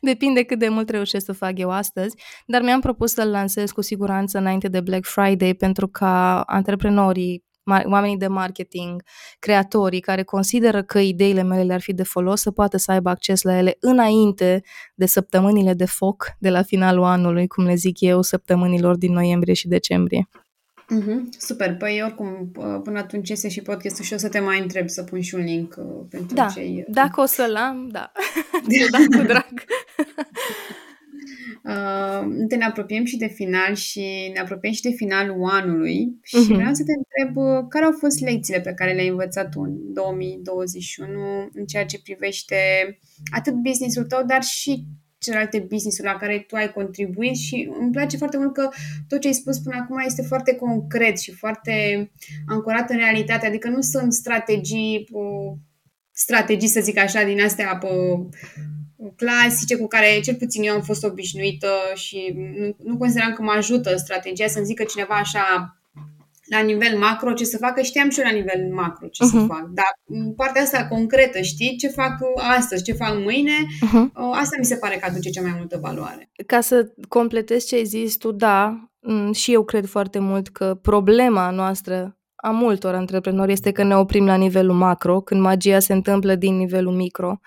[0.00, 2.16] Depinde cât de mult reușesc să fac eu astăzi,
[2.46, 8.16] dar mi-am propus să-l lansez cu siguranță înainte de Black Friday pentru ca antreprenorii oamenii
[8.16, 9.02] de marketing,
[9.38, 13.42] creatorii care consideră că ideile mele le-ar fi de folos să poată să aibă acces
[13.42, 14.62] la ele înainte
[14.94, 19.54] de săptămânile de foc de la finalul anului, cum le zic eu, săptămânilor din noiembrie
[19.54, 20.28] și decembrie.
[20.84, 21.38] Mm-hmm.
[21.38, 21.76] Super.
[21.76, 22.50] Păi oricum,
[22.82, 25.44] până atunci este și podcastul și o să te mai întreb să pun și un
[25.44, 26.46] link uh, pentru da.
[26.46, 26.84] cei...
[26.88, 28.12] Dacă o să-l am, da.
[28.68, 29.64] Ți-o da cu drag.
[31.64, 36.36] Uh, te ne apropiem și de final și ne apropiem și de finalul anului și
[36.36, 36.54] uh-huh.
[36.54, 39.92] vreau să te întreb uh, care au fost lecțiile pe care le-ai învățat tu în
[39.92, 42.56] 2021 în ceea ce privește
[43.30, 44.84] atât businessul tău, dar și
[45.18, 48.68] celelalte business-uri la care tu ai contribuit și îmi place foarte mult că
[49.08, 51.72] tot ce ai spus până acum este foarte concret și foarte
[52.46, 55.56] ancorat în realitate, adică nu sunt strategii uh,
[56.14, 57.70] strategii, să zic așa, din astea
[59.16, 63.52] clasice cu care cel puțin eu am fost obișnuită și nu, nu consideram că mă
[63.56, 65.76] ajută strategia să-mi zică cineva așa
[66.44, 69.30] la nivel macro ce să facă, știam și eu la nivel macro ce uh-huh.
[69.30, 69.46] să mhm.
[69.46, 69.68] fac.
[69.70, 69.98] Dar
[70.36, 72.18] partea asta concretă, știi, ce fac
[72.56, 74.06] astăzi, ce fac mâine, uh-huh.
[74.32, 76.30] asta mi se pare că aduce cea mai multă valoare.
[76.46, 78.88] Ca să completezi ce ai zis tu, da,
[79.32, 84.26] și eu cred foarte mult că problema noastră a multor antreprenori este că ne oprim
[84.26, 87.40] la nivelul macro, când magia se întâmplă din nivelul micro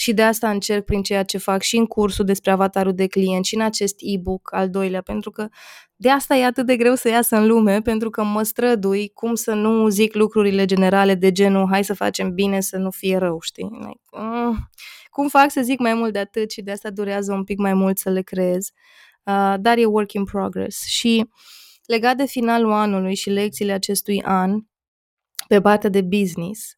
[0.00, 3.44] și de asta încerc prin ceea ce fac și în cursul despre avatarul de client
[3.44, 5.48] și în acest e-book al doilea, pentru că
[5.96, 9.34] de asta e atât de greu să iasă în lume, pentru că mă strădui cum
[9.34, 13.40] să nu zic lucrurile generale de genul hai să facem bine să nu fie rău,
[13.40, 13.68] știi?
[13.72, 14.56] Like, uh,
[15.10, 17.74] cum fac să zic mai mult de atât și de asta durează un pic mai
[17.74, 18.70] mult să le creez,
[19.22, 20.86] uh, dar e work in progress.
[20.86, 21.28] Și
[21.86, 24.60] legat de finalul anului și lecțiile acestui an,
[25.48, 26.77] pe partea de business,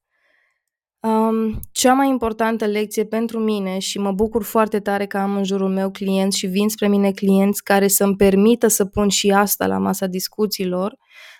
[1.02, 5.44] Um, cea mai importantă lecție pentru mine și mă bucur foarte tare că am în
[5.44, 9.66] jurul meu clienți și vin spre mine clienți care să-mi permită să pun și asta
[9.66, 10.96] la masa discuțiilor,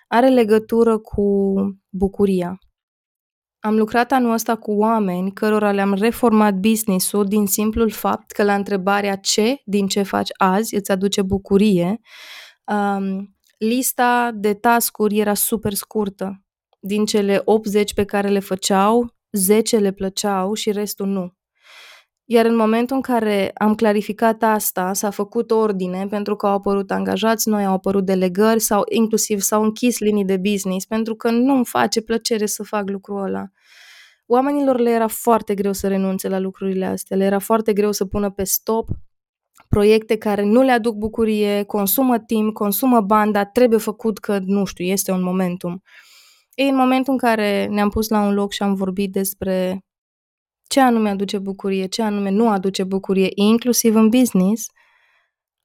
[0.08, 1.52] are legătură cu
[1.88, 2.58] bucuria.
[3.58, 8.54] Am lucrat anul ăsta cu oameni cărora le-am reformat business-ul din simplul fapt că la
[8.54, 12.00] întrebarea ce din ce faci azi îți aduce bucurie,
[12.64, 16.44] um, lista de tascuri era super scurtă.
[16.78, 21.34] Din cele 80 pe care le făceau, 10 le plăceau și restul nu.
[22.24, 26.90] Iar în momentul în care am clarificat asta, s-a făcut ordine pentru că au apărut
[26.90, 31.54] angajați noi, au apărut delegări sau inclusiv s-au închis linii de business pentru că nu
[31.54, 33.44] îmi face plăcere să fac lucrul ăla.
[34.26, 38.04] Oamenilor le era foarte greu să renunțe la lucrurile astea, le era foarte greu să
[38.04, 38.88] pună pe stop
[39.68, 44.64] proiecte care nu le aduc bucurie, consumă timp, consumă bani, dar trebuie făcut că, nu
[44.64, 45.82] știu, este un momentum.
[46.60, 49.84] Ei, în momentul în care ne-am pus la un loc și am vorbit despre
[50.68, 54.66] ce anume aduce bucurie, ce anume nu aduce bucurie, inclusiv în business,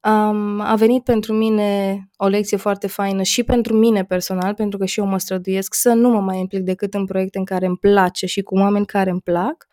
[0.08, 4.86] um, a venit pentru mine o lecție foarte faină și pentru mine personal, pentru că
[4.86, 7.78] și eu mă străduiesc să nu mă mai implic decât în proiecte în care îmi
[7.78, 9.68] place și cu oameni care îmi plac.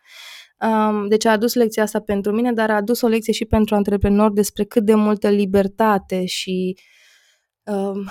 [0.59, 3.75] Um, deci a adus lecția asta pentru mine, dar a adus o lecție și pentru
[3.75, 6.77] antreprenori despre cât de multă libertate și
[7.63, 8.09] um,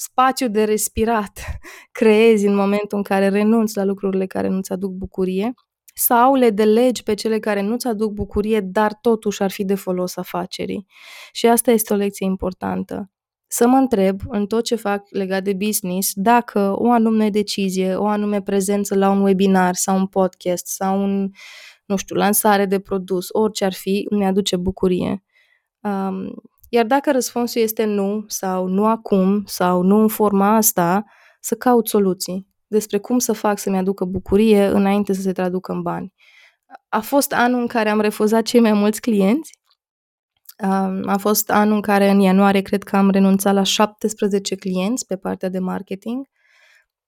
[0.00, 1.40] spațiu de respirat
[1.98, 5.52] creezi în momentul în care renunți la lucrurile care nu-ți aduc bucurie
[5.94, 10.16] sau le delegi pe cele care nu-ți aduc bucurie, dar totuși ar fi de folos
[10.16, 10.86] afacerii.
[11.32, 13.10] Și asta este o lecție importantă.
[13.46, 18.06] Să mă întreb în tot ce fac legat de business dacă o anume decizie, o
[18.06, 21.30] anume prezență la un webinar sau un podcast sau un,
[21.86, 25.24] nu știu, lansare de produs, orice ar fi, îmi aduce bucurie.
[25.80, 26.34] Um,
[26.68, 31.04] iar dacă răspunsul este nu, sau nu acum, sau nu în forma asta,
[31.40, 35.82] să caut soluții despre cum să fac să-mi aducă bucurie înainte să se traducă în
[35.82, 36.12] bani.
[36.88, 39.58] A fost anul în care am refuzat cei mai mulți clienți.
[41.04, 45.16] A fost anul în care în ianuarie cred că am renunțat la 17 clienți pe
[45.16, 46.26] partea de marketing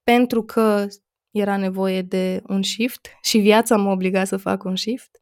[0.03, 0.87] pentru că
[1.31, 5.21] era nevoie de un shift și viața m-a obligat să fac un shift.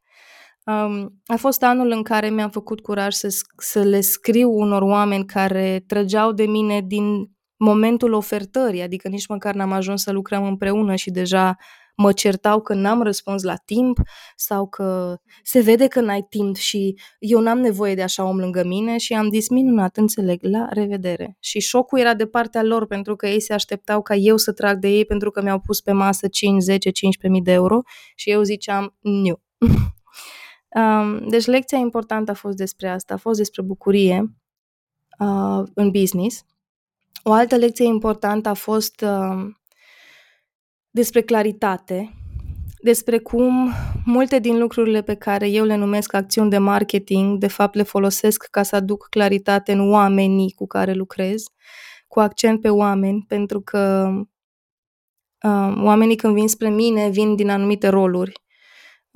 [0.69, 5.25] Um, a fost anul în care mi-am făcut curaj să, să le scriu unor oameni
[5.25, 10.95] care trăgeau de mine din momentul ofertării, adică nici măcar n-am ajuns să lucrăm împreună
[10.95, 11.57] și deja
[11.97, 13.99] mă certau că n-am răspuns la timp
[14.37, 18.65] sau că se vede că n-ai timp și eu n-am nevoie de așa om lângă
[18.65, 21.37] mine și am zis minunat, înțeleg, la revedere.
[21.41, 24.79] Și șocul era de partea lor pentru că ei se așteptau ca eu să trag
[24.79, 27.81] de ei pentru că mi-au pus pe masă 5, 10, 15 mii de euro
[28.15, 29.41] și eu ziceam nu.
[30.75, 34.35] Um, deci lecția importantă a fost despre asta, a fost despre bucurie
[35.19, 36.45] uh, în business.
[37.23, 39.55] O altă lecție importantă a fost uh,
[40.91, 42.15] despre claritate,
[42.83, 43.71] despre cum
[44.05, 48.47] multe din lucrurile pe care eu le numesc acțiuni de marketing, de fapt le folosesc
[48.51, 51.43] ca să aduc claritate în oamenii cu care lucrez,
[52.09, 54.11] cu accent pe oameni, pentru că
[55.43, 58.33] uh, oamenii când vin spre mine vin din anumite roluri.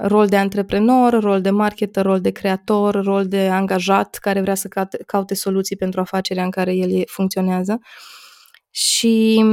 [0.04, 4.68] Rol de antreprenor, rol de marketer, rol de creator, rol de angajat care vrea să
[4.68, 7.78] caute, caute soluții pentru afacerea în care el funcționează.
[8.70, 9.44] Și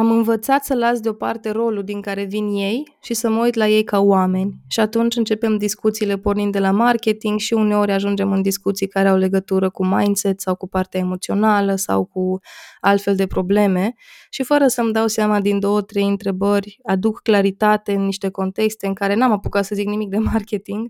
[0.00, 3.68] am învățat să las deoparte rolul din care vin ei și să mă uit la
[3.68, 4.54] ei ca oameni.
[4.68, 9.16] Și atunci începem discuțiile pornind de la marketing și uneori ajungem în discuții care au
[9.16, 12.38] legătură cu mindset sau cu partea emoțională sau cu
[12.80, 13.94] altfel de probleme
[14.30, 18.94] și fără să-mi dau seama din două, trei întrebări, aduc claritate în niște contexte în
[18.94, 20.88] care n-am apucat să zic nimic de marketing,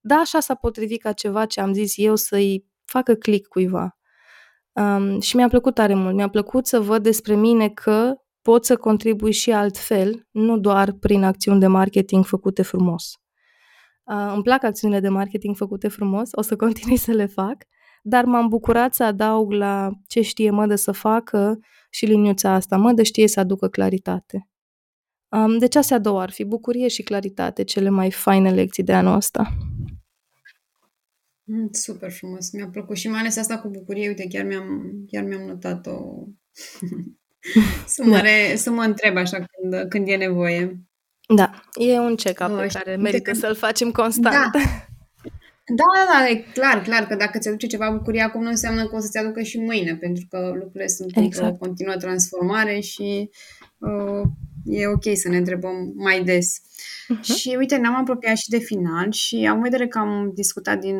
[0.00, 3.98] dar așa s-a potrivit ca ceva ce am zis eu să-i facă click cuiva.
[4.72, 6.14] Um, și mi-a plăcut tare mult.
[6.14, 8.14] Mi-a plăcut să văd despre mine că
[8.46, 13.12] pot să contribui și altfel, nu doar prin acțiuni de marketing făcute frumos.
[14.04, 17.56] Uh, îmi plac acțiunile de marketing făcute frumos, o să continui să le fac,
[18.02, 21.58] dar m-am bucurat să adaug la ce știe mă de să facă
[21.90, 24.48] și liniuța asta, mă de știe să aducă claritate.
[25.28, 29.14] Um, deci astea două ar fi bucurie și claritate, cele mai faine lecții de anul
[29.14, 29.56] ăsta.
[31.44, 35.24] Mm, super frumos, mi-a plăcut și mai ales asta cu bucurie, uite, chiar mi-am, chiar
[35.24, 35.92] mi-am notat-o
[37.94, 38.20] să, mă da.
[38.20, 40.80] re, să mă întreb așa când, când e nevoie.
[41.28, 43.36] Da, e un check-up oh, pe care merită că...
[43.36, 44.52] să-l facem constant.
[44.52, 44.60] Da.
[45.68, 48.86] Da, da, da, e clar, clar că dacă ți aduce ceva bucurie acum nu înseamnă
[48.86, 51.46] că o să-ți aducă și mâine, pentru că lucrurile sunt exact.
[51.46, 53.30] într-o continuă transformare și
[53.78, 54.22] uh,
[54.64, 56.58] e ok să ne întrebăm mai des.
[56.58, 57.36] Uh-huh.
[57.36, 60.96] Și uite, ne-am apropiat și de final și am vedere că am discutat din...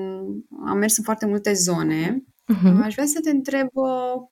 [0.67, 2.25] am mers în foarte multe zone.
[2.55, 2.83] Uh-huh.
[2.83, 4.29] Aș vrea să te întreb uh,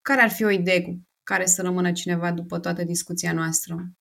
[0.00, 3.92] care ar fi o idee cu care să rămână cineva după toată discuția noastră?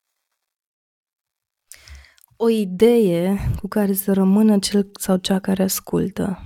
[2.36, 6.40] O idee cu care să rămână cel sau cea care ascultă.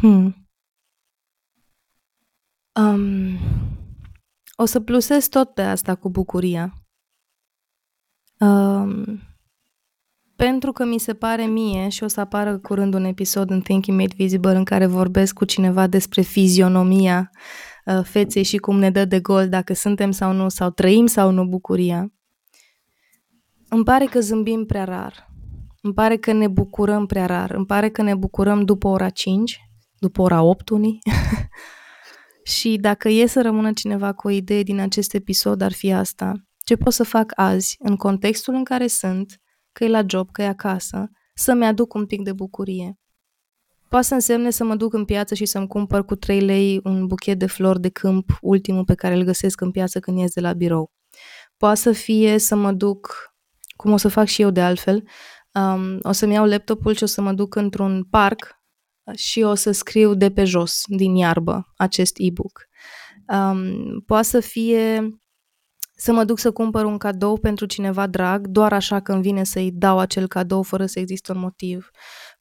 [0.00, 0.48] Hmm.
[2.80, 3.38] Um,
[4.56, 6.72] o să plusez tot pe asta cu bucuria.
[8.38, 9.20] Um,
[10.36, 14.00] pentru că mi se pare mie și o să apară curând un episod în Thinking
[14.00, 17.73] Made Visible în care vorbesc cu cineva despre fizionomia Uh,
[18.04, 21.44] feței și cum ne dă de gol dacă suntem sau nu, sau trăim sau nu
[21.44, 22.12] bucuria.
[23.68, 25.32] Îmi pare că zâmbim prea rar.
[25.82, 27.50] Îmi pare că ne bucurăm prea rar.
[27.50, 29.60] Îmi pare că ne bucurăm după ora 5,
[29.98, 30.98] după ora 8 unii.
[32.54, 36.32] și dacă e să rămână cineva cu o idee din acest episod, ar fi asta.
[36.64, 39.40] Ce pot să fac azi, în contextul în care sunt,
[39.72, 42.98] că e la job, că e acasă, să-mi aduc un pic de bucurie.
[43.88, 47.06] Poate să însemne să mă duc în piață și să-mi cumpăr cu 3 lei un
[47.06, 50.40] buchet de flori de câmp, ultimul pe care îl găsesc în piață când ies de
[50.40, 50.92] la birou.
[51.56, 53.34] Poate să fie să mă duc,
[53.76, 55.02] cum o să fac și eu de altfel,
[55.52, 58.62] um, o să-mi iau laptopul și o să mă duc într-un parc
[59.14, 62.60] și o să scriu de pe jos, din iarbă, acest e-book.
[63.28, 65.08] Um, poate să fie
[65.96, 69.44] să mă duc să cumpăr un cadou pentru cineva drag, doar așa că îmi vine
[69.44, 71.90] să-i dau acel cadou fără să există un motiv.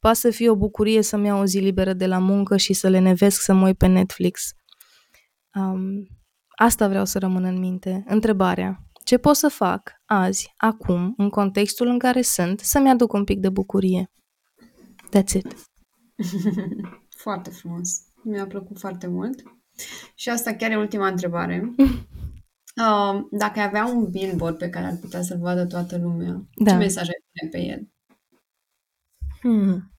[0.03, 2.89] Poate să fie o bucurie să-mi iau o zi liberă de la muncă și să
[2.89, 4.53] le nevesc să mă uit pe Netflix.
[5.55, 6.07] Um,
[6.47, 8.03] asta vreau să rămână în minte.
[8.07, 8.83] Întrebarea.
[9.03, 13.39] Ce pot să fac azi, acum, în contextul în care sunt, să-mi aduc un pic
[13.39, 14.11] de bucurie?
[15.17, 15.55] That's it.
[17.23, 17.89] foarte frumos.
[18.23, 19.43] Mi-a plăcut foarte mult.
[20.15, 21.73] Și asta chiar e ultima întrebare.
[21.77, 26.71] Uh, dacă ai avea un billboard pe care ar putea să-l vadă toată lumea, da.
[26.71, 27.87] ce mesaj ai pune pe el?
[29.39, 29.92] Hmm.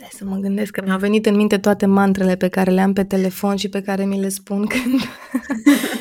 [0.00, 2.92] Hai să mă gândesc că mi-au venit în minte toate mantrele pe care le am
[2.92, 5.00] pe telefon și pe care mi le spun când,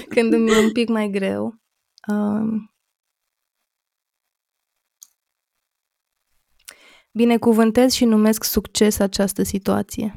[0.09, 1.55] când îmi e un pic mai greu.
[2.07, 2.73] Um,
[7.11, 10.15] binecuvântez și numesc succes această situație.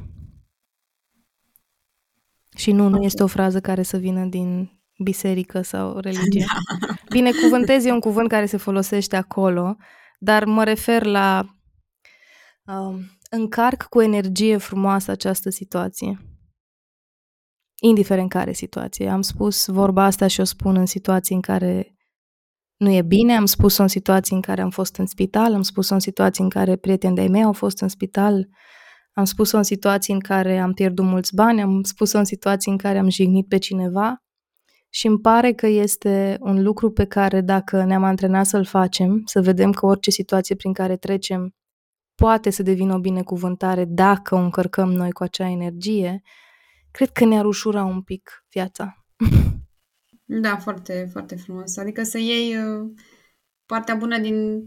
[2.55, 6.45] Și nu, nu este o frază care să vină din biserică sau religie.
[6.79, 6.93] Da.
[7.09, 9.77] Binecuvântez e un cuvânt care se folosește acolo,
[10.19, 11.54] dar mă refer la
[12.65, 12.99] um,
[13.29, 16.19] încarc cu energie frumoasă această situație.
[17.81, 19.09] Indiferent care situație.
[19.09, 21.95] Am spus vorba asta și o spun în situații în care
[22.77, 25.93] nu e bine, am spus-o în situații în care am fost în spital, am spus-o
[25.93, 28.47] în situații în care prieteni de-ai mei au fost în spital,
[29.13, 32.77] am spus-o în situații în care am pierdut mulți bani, am spus-o în situații în
[32.77, 34.23] care am jignit pe cineva
[34.89, 39.41] și îmi pare că este un lucru pe care dacă ne-am antrenat să-l facem, să
[39.41, 41.55] vedem că orice situație prin care trecem
[42.15, 46.21] poate să devină o binecuvântare dacă o încărcăm noi cu acea energie,
[46.91, 49.05] cred că ne-ar ușura un pic viața.
[50.25, 51.77] Da, foarte, foarte frumos.
[51.77, 52.91] Adică să iei uh,
[53.65, 54.63] partea bună din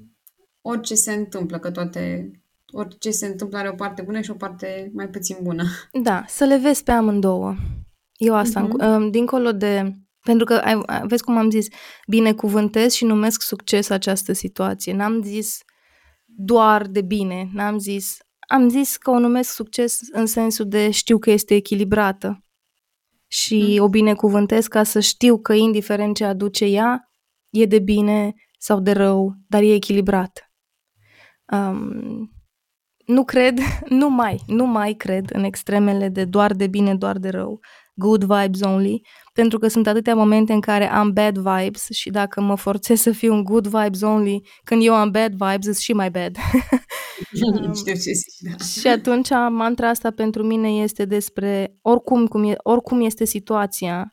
[0.60, 2.30] orice se întâmplă, că toate,
[2.72, 5.64] orice se întâmplă are o parte bună și o parte mai puțin bună.
[6.02, 7.54] Da, să le vezi pe amândouă.
[8.16, 9.10] Eu asta, uh-huh.
[9.10, 9.92] dincolo de...
[10.22, 11.66] Pentru că, ai, vezi cum am zis,
[12.06, 14.92] binecuvântez și numesc succes această situație.
[14.94, 15.58] N-am zis
[16.40, 18.16] doar de bine, n-am zis...
[18.48, 22.44] Am zis că o numesc succes în sensul de știu că este echilibrată
[23.26, 23.84] și mm.
[23.84, 27.10] o binecuvântez ca să știu că indiferent ce aduce ea,
[27.50, 30.52] e de bine sau de rău, dar e echilibrat.
[31.52, 32.30] Um,
[33.06, 33.58] nu cred,
[34.00, 37.60] nu mai, nu mai cred în extremele de doar de bine, doar de rău,
[37.94, 39.06] good vibes only,
[39.38, 43.10] pentru că sunt atâtea momente în care am bad vibes și dacă mă forțez să
[43.10, 46.36] fiu un good vibes only, când eu am bad vibes, sunt și mai bad.
[47.42, 48.64] um, Știu ce zici, da.
[48.80, 54.12] Și atunci mantra asta pentru mine este despre oricum, cum e, oricum este situația,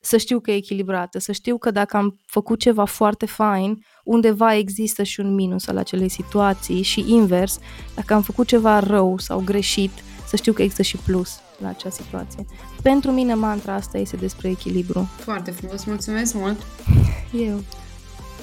[0.00, 4.54] să știu că e echilibrată, să știu că dacă am făcut ceva foarte fain, undeva
[4.54, 7.58] există și un minus al acelei situații și invers,
[7.94, 9.90] dacă am făcut ceva rău sau greșit,
[10.26, 12.46] să știu că există și plus la acea situație.
[12.82, 15.08] Pentru mine mantra asta este despre echilibru.
[15.18, 16.60] Foarte frumos, mulțumesc mult!
[17.48, 17.60] Eu.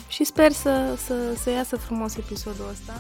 [0.07, 2.93] Și sper să, să, să iasă frumos episodul ăsta.